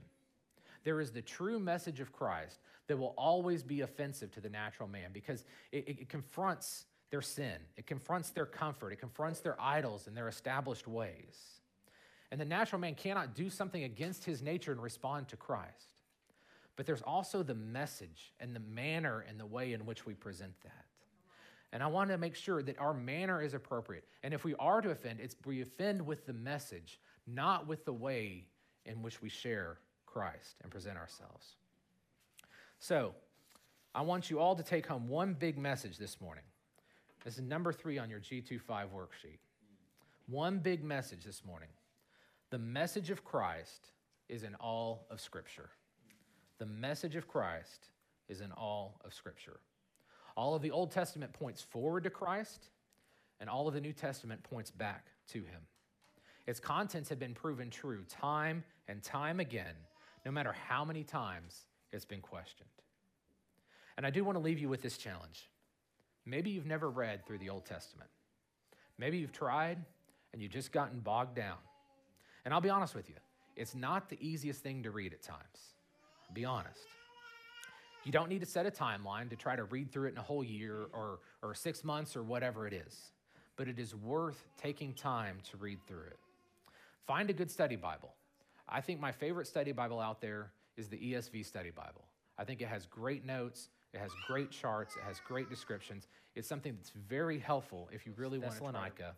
There 0.82 1.00
is 1.00 1.10
the 1.10 1.22
true 1.22 1.58
message 1.58 2.00
of 2.00 2.12
Christ 2.12 2.58
that 2.86 2.96
will 2.96 3.14
always 3.18 3.62
be 3.62 3.82
offensive 3.82 4.30
to 4.32 4.40
the 4.40 4.48
natural 4.48 4.88
man 4.88 5.10
because 5.12 5.44
it, 5.72 5.88
it 5.88 6.08
confronts 6.08 6.86
their 7.10 7.20
sin, 7.20 7.56
it 7.76 7.86
confronts 7.86 8.30
their 8.30 8.46
comfort, 8.46 8.92
it 8.92 9.00
confronts 9.00 9.40
their 9.40 9.60
idols 9.60 10.06
and 10.06 10.16
their 10.16 10.28
established 10.28 10.88
ways. 10.88 11.60
And 12.30 12.40
the 12.40 12.44
natural 12.44 12.80
man 12.80 12.94
cannot 12.94 13.34
do 13.34 13.50
something 13.50 13.82
against 13.82 14.24
his 14.24 14.40
nature 14.40 14.72
and 14.72 14.80
respond 14.80 15.28
to 15.28 15.36
Christ. 15.36 15.94
But 16.76 16.86
there's 16.86 17.02
also 17.02 17.42
the 17.42 17.54
message 17.54 18.32
and 18.38 18.54
the 18.54 18.60
manner 18.60 19.24
and 19.28 19.38
the 19.38 19.46
way 19.46 19.72
in 19.72 19.84
which 19.84 20.06
we 20.06 20.14
present 20.14 20.54
that. 20.62 20.86
And 21.72 21.82
I 21.82 21.86
want 21.86 22.10
to 22.10 22.18
make 22.18 22.34
sure 22.34 22.62
that 22.62 22.78
our 22.78 22.92
manner 22.92 23.40
is 23.40 23.54
appropriate. 23.54 24.04
And 24.22 24.34
if 24.34 24.44
we 24.44 24.54
are 24.56 24.80
to 24.80 24.90
offend, 24.90 25.20
it's 25.20 25.36
we 25.44 25.62
offend 25.62 26.04
with 26.04 26.26
the 26.26 26.32
message, 26.32 26.98
not 27.26 27.68
with 27.68 27.84
the 27.84 27.92
way 27.92 28.46
in 28.84 29.02
which 29.02 29.22
we 29.22 29.28
share 29.28 29.78
Christ 30.06 30.56
and 30.62 30.70
present 30.70 30.96
ourselves. 30.96 31.54
So, 32.78 33.14
I 33.94 34.02
want 34.02 34.30
you 34.30 34.38
all 34.38 34.54
to 34.54 34.62
take 34.62 34.86
home 34.86 35.08
one 35.08 35.34
big 35.34 35.58
message 35.58 35.98
this 35.98 36.20
morning. 36.20 36.44
This 37.24 37.34
is 37.36 37.42
number 37.42 37.72
three 37.72 37.98
on 37.98 38.08
your 38.08 38.20
G25 38.20 38.60
worksheet. 38.68 39.38
One 40.26 40.58
big 40.58 40.82
message 40.82 41.24
this 41.24 41.44
morning. 41.44 41.68
The 42.50 42.58
message 42.58 43.10
of 43.10 43.24
Christ 43.24 43.90
is 44.28 44.44
in 44.44 44.54
all 44.56 45.06
of 45.10 45.20
Scripture. 45.20 45.70
The 46.58 46.66
message 46.66 47.16
of 47.16 47.26
Christ 47.26 47.88
is 48.28 48.40
in 48.40 48.52
all 48.52 49.00
of 49.04 49.12
Scripture. 49.12 49.60
All 50.36 50.54
of 50.54 50.62
the 50.62 50.70
Old 50.70 50.90
Testament 50.90 51.32
points 51.32 51.62
forward 51.62 52.04
to 52.04 52.10
Christ, 52.10 52.68
and 53.40 53.48
all 53.48 53.68
of 53.68 53.74
the 53.74 53.80
New 53.80 53.92
Testament 53.92 54.42
points 54.42 54.70
back 54.70 55.06
to 55.28 55.38
him. 55.38 55.62
Its 56.46 56.60
contents 56.60 57.08
have 57.08 57.18
been 57.18 57.34
proven 57.34 57.70
true 57.70 58.04
time 58.08 58.64
and 58.88 59.02
time 59.02 59.40
again, 59.40 59.74
no 60.24 60.30
matter 60.30 60.54
how 60.68 60.84
many 60.84 61.04
times 61.04 61.66
it's 61.92 62.04
been 62.04 62.20
questioned. 62.20 62.68
And 63.96 64.06
I 64.06 64.10
do 64.10 64.24
want 64.24 64.36
to 64.36 64.42
leave 64.42 64.58
you 64.58 64.68
with 64.68 64.82
this 64.82 64.96
challenge. 64.96 65.48
Maybe 66.26 66.50
you've 66.50 66.66
never 66.66 66.90
read 66.90 67.26
through 67.26 67.38
the 67.38 67.50
Old 67.50 67.66
Testament. 67.66 68.10
Maybe 68.98 69.18
you've 69.18 69.32
tried 69.32 69.78
and 70.32 70.42
you've 70.42 70.52
just 70.52 70.72
gotten 70.72 71.00
bogged 71.00 71.34
down. 71.34 71.58
And 72.44 72.54
I'll 72.54 72.60
be 72.60 72.70
honest 72.70 72.94
with 72.94 73.08
you, 73.08 73.16
it's 73.56 73.74
not 73.74 74.08
the 74.08 74.18
easiest 74.20 74.62
thing 74.62 74.82
to 74.84 74.90
read 74.90 75.12
at 75.12 75.22
times. 75.22 75.74
Be 76.32 76.44
honest. 76.44 76.80
You 78.04 78.12
don't 78.12 78.28
need 78.28 78.40
to 78.40 78.46
set 78.46 78.66
a 78.66 78.70
timeline 78.70 79.28
to 79.30 79.36
try 79.36 79.56
to 79.56 79.64
read 79.64 79.92
through 79.92 80.08
it 80.08 80.12
in 80.12 80.18
a 80.18 80.22
whole 80.22 80.42
year 80.42 80.86
or, 80.92 81.18
or 81.42 81.54
six 81.54 81.84
months 81.84 82.16
or 82.16 82.22
whatever 82.22 82.66
it 82.66 82.72
is, 82.72 83.12
but 83.56 83.68
it 83.68 83.78
is 83.78 83.94
worth 83.94 84.46
taking 84.56 84.94
time 84.94 85.38
to 85.50 85.56
read 85.56 85.78
through 85.86 86.06
it. 86.06 86.18
Find 87.06 87.28
a 87.28 87.32
good 87.32 87.50
study 87.50 87.76
Bible. 87.76 88.14
I 88.68 88.80
think 88.80 89.00
my 89.00 89.12
favorite 89.12 89.46
study 89.46 89.72
Bible 89.72 90.00
out 90.00 90.20
there 90.20 90.52
is 90.76 90.88
the 90.88 90.96
ESV 90.96 91.44
Study 91.44 91.70
Bible. 91.70 92.04
I 92.38 92.44
think 92.44 92.62
it 92.62 92.68
has 92.68 92.86
great 92.86 93.26
notes, 93.26 93.68
it 93.92 93.98
has 93.98 94.12
great 94.26 94.50
charts, 94.50 94.96
it 94.96 95.02
has 95.02 95.20
great 95.26 95.50
descriptions. 95.50 96.06
It's 96.34 96.48
something 96.48 96.74
that's 96.76 96.92
very 97.08 97.38
helpful 97.38 97.90
if 97.92 98.06
you 98.06 98.12
really 98.16 98.38
want 98.38 98.52
Thessalonica 98.52 99.14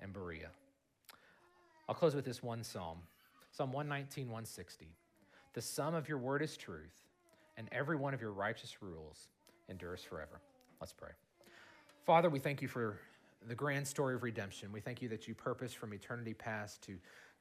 and 0.00 0.12
Berea. 0.12 0.50
I'll 1.88 1.94
close 1.94 2.14
with 2.14 2.24
this 2.24 2.42
one 2.42 2.62
psalm 2.62 2.98
Psalm 3.50 3.72
119, 3.72 4.26
160. 4.26 4.88
The 5.52 5.62
sum 5.62 5.94
of 5.94 6.08
your 6.08 6.18
word 6.18 6.42
is 6.42 6.56
truth, 6.56 7.03
and 7.56 7.68
every 7.72 7.96
one 7.96 8.14
of 8.14 8.20
your 8.20 8.32
righteous 8.32 8.82
rules 8.82 9.28
endures 9.68 10.02
forever. 10.02 10.40
Let's 10.80 10.92
pray. 10.92 11.10
Father, 12.04 12.28
we 12.28 12.38
thank 12.38 12.60
you 12.60 12.68
for 12.68 12.98
the 13.46 13.54
grand 13.54 13.86
story 13.86 14.14
of 14.14 14.22
redemption. 14.22 14.72
We 14.72 14.80
thank 14.80 15.02
you 15.02 15.08
that 15.08 15.28
you 15.28 15.34
purpose 15.34 15.72
from 15.72 15.92
eternity 15.94 16.34
past 16.34 16.82
to, 16.82 16.96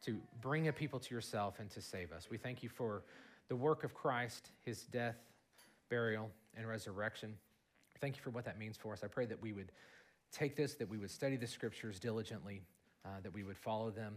to 0.06 0.18
bring 0.42 0.68
a 0.68 0.74
people 0.74 1.00
to 1.00 1.14
yourself 1.14 1.60
and 1.60 1.70
to 1.72 1.82
save 1.82 2.12
us. 2.12 2.28
We 2.30 2.38
thank 2.38 2.64
you 2.64 2.70
for 2.70 3.04
the 3.50 3.56
work 3.56 3.84
of 3.84 3.94
Christ, 3.94 4.52
his 4.62 4.84
death, 4.84 5.18
burial, 5.90 6.30
and 6.56 6.68
resurrection. 6.68 7.36
Thank 8.00 8.16
you 8.16 8.22
for 8.22 8.30
what 8.32 8.46
that 8.46 8.58
means 8.58 8.78
for 8.78 8.94
us. 8.94 9.04
I 9.04 9.08
pray 9.08 9.26
that 9.26 9.42
we 9.42 9.54
would 9.54 9.72
take 10.32 10.56
this, 10.56 10.74
that 10.76 10.90
we 10.90 10.98
would 10.98 11.12
study 11.12 11.36
the 11.36 11.48
scriptures 11.48 12.00
diligently, 12.00 12.64
uh, 13.06 13.10
that 13.22 13.34
we 13.34 13.44
would 13.44 13.58
follow 13.58 13.92
them, 13.92 14.16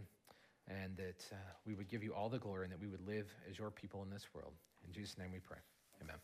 and 0.67 0.95
that 0.97 1.25
uh, 1.31 1.35
we 1.65 1.73
would 1.73 1.87
give 1.87 2.03
you 2.03 2.13
all 2.13 2.29
the 2.29 2.39
glory 2.39 2.65
and 2.65 2.73
that 2.73 2.81
we 2.81 2.87
would 2.87 3.05
live 3.07 3.33
as 3.49 3.57
your 3.57 3.71
people 3.71 4.03
in 4.03 4.09
this 4.09 4.27
world. 4.33 4.53
In 4.85 4.91
Jesus' 4.91 5.17
name 5.17 5.31
we 5.31 5.39
pray. 5.39 5.57
Amen. 6.01 6.19